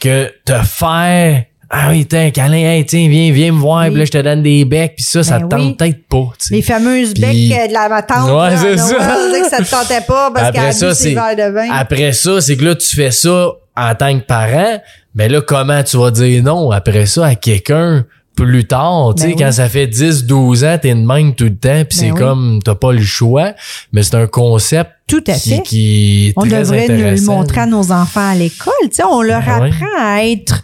[0.00, 3.90] que te faire ah oui, tiens, un câlin, hey, tiens, viens, viens me voir, Oui.
[3.90, 5.74] puis là, je te donne des becs, puis ça, ça te Ben tente oui.
[5.76, 6.54] peut-être pas, tu sais.
[6.54, 8.92] les fameuses Puis- becs euh, de la tante, Ouais, c'est ça.
[8.98, 11.36] Noël, que ça te tentait pas parce Après qu'elle a ça, bu ses c'est- verres
[11.50, 11.68] de vin.
[11.72, 14.80] Après ça, c'est que là, tu fais ça en tant que parent,
[15.14, 18.04] mais là, comment tu vas dire non après ça à quelqu'un
[18.36, 19.42] plus tard, tu sais, Ben oui.
[19.44, 22.10] quand ça fait 10, 12 ans, t'es de même tout le temps, puis Ben c'est
[22.12, 22.18] oui.
[22.18, 23.52] comme, t'as pas le choix,
[23.92, 25.62] mais c'est un concept Tout à qui, fait.
[25.62, 28.74] qui est On très devrait nous le montrer à nos enfants à l'école.
[28.84, 30.60] Tu sais, on leur Ben apprend à être.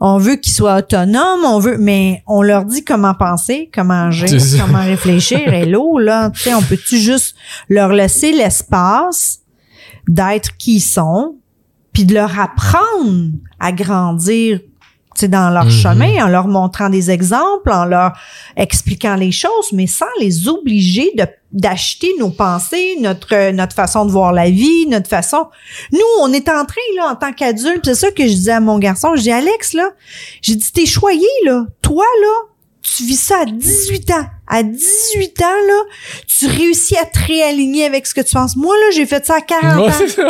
[0.00, 4.40] On veut qu'ils soient autonomes, on veut, mais on leur dit comment penser, comment agir,
[4.60, 5.40] comment réfléchir.
[5.52, 7.34] Hello, là, tu sais, on peut-tu juste
[7.68, 9.40] leur laisser l'espace
[10.06, 11.36] d'être qui ils sont,
[11.92, 14.60] puis de leur apprendre à grandir
[15.26, 15.70] dans leur Mhm.
[15.70, 18.12] chemin, en leur montrant des exemples, en leur
[18.56, 24.10] expliquant les choses, mais sans les obliger de d'acheter nos pensées, notre notre façon de
[24.10, 25.46] voir la vie, notre façon.
[25.92, 28.60] Nous, on est en train là en tant qu'adulte, c'est ça que je disais à
[28.60, 29.88] mon garçon, je dis Alex là,
[30.42, 32.48] j'ai dit t'es choyé là, toi là,
[32.82, 34.26] tu vis ça à 18 ans.
[34.50, 35.82] À 18 ans là,
[36.26, 38.56] tu réussis à te réaligner avec ce que tu penses.
[38.56, 39.92] Moi là, j'ai fait ça à 40 Ouais, ans.
[39.98, 40.28] c'est ça.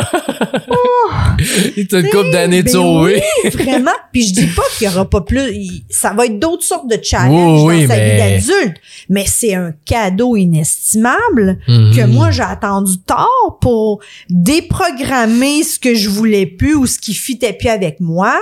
[1.77, 3.23] Il t'a une couple d'années de Ben sauver.
[3.43, 3.91] oui, vraiment.
[4.11, 5.41] Puis je dis pas qu'il y aura pas plus.
[5.89, 8.17] Ça va être d'autres sortes de challenges Oui, oui, dans sa mais- vie
[8.47, 8.77] d'adulte.
[9.09, 11.95] Mais c'est un cadeau inestimable Mhm.
[11.95, 13.27] que moi j'ai attendu tard
[13.61, 18.37] pour déprogrammer ce que je voulais plus ou ce qui fitait plus avec moi,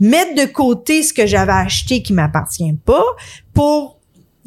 [0.00, 3.04] mettre de côté ce que j'avais acheté qui m'appartient pas
[3.54, 3.97] pour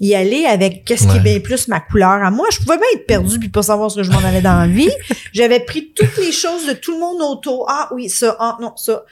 [0.03, 2.47] y aller avec qu'est-ce qui est bien plus ma couleur à moi.
[2.51, 4.67] Je pouvais bien être perdue puis pas savoir ce que je m'en allais dans la
[4.67, 4.89] vie.
[5.33, 7.67] J'avais pris toutes les choses de tout le monde autour.
[7.69, 9.03] Ah oui, ça, ah non, ça.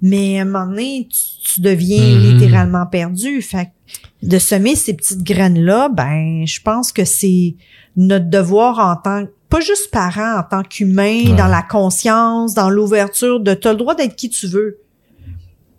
[0.00, 2.32] Mais à un moment donné, tu, tu deviens Mhm.
[2.38, 3.40] littéralement perdu.
[3.40, 7.54] Fait que de semer ces petites graines-là, ben, je pense que c'est
[7.96, 11.36] notre devoir en tant pas juste parent, en tant qu'humain, Ouais.
[11.36, 14.78] dans la conscience, dans l'ouverture, de t'as le droit d'être qui tu veux.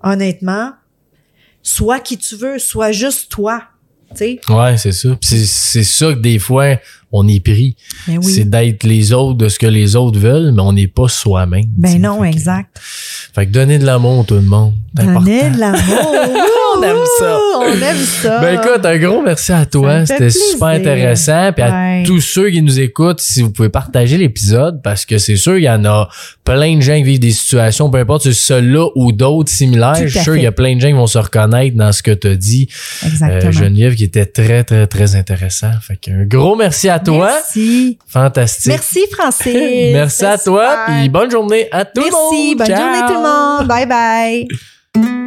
[0.03, 0.71] Honnêtement,
[1.61, 3.63] sois qui tu veux, sois juste toi.
[4.15, 4.39] Tu?
[4.49, 5.09] Ouais, c'est ça.
[5.21, 6.77] C'est ça que des fois,
[7.15, 7.77] on est pris.
[8.07, 8.33] Ben oui.
[8.33, 11.65] C'est d'être les autres de ce que les autres veulent, mais on n'est pas soi-même.
[11.77, 12.77] Ben non, Fait que- exact.
[12.81, 14.73] Fait que donner de l'amour, tout le monde.
[14.93, 15.79] Donner de l'amour.
[16.75, 17.39] On aime ça.
[17.59, 18.39] On aime ça.
[18.41, 20.05] Ben écoute, un gros merci à toi.
[20.07, 21.51] C'était super intéressant.
[21.53, 25.35] Puis à tous ceux qui nous écoutent, si vous pouvez partager l'épisode, parce que c'est
[25.35, 26.09] sûr, il y en a
[26.43, 29.89] plein de gens qui vivent des situations, peu importe si c'est celui-là ou d'autres similaires.
[29.89, 31.91] À Je suis sûr qu'il y a plein de gens qui vont se reconnaître dans
[31.91, 32.67] ce que tu as dit,
[33.05, 33.49] Exactement.
[33.49, 35.71] euh, Geneviève, qui était très, très, très intéressant.
[35.81, 37.27] Fait qu'un gros merci à toi.
[37.27, 37.97] Merci.
[38.07, 38.71] Fantastique.
[38.71, 39.93] Merci, Francis.
[39.93, 40.85] Merci à toi.
[40.87, 42.31] Puis bonne journée à tout le monde.
[42.31, 42.55] Merci.
[42.55, 42.77] Bonne Ciao.
[42.77, 43.67] journée tout le monde.
[43.67, 45.13] Bye bye.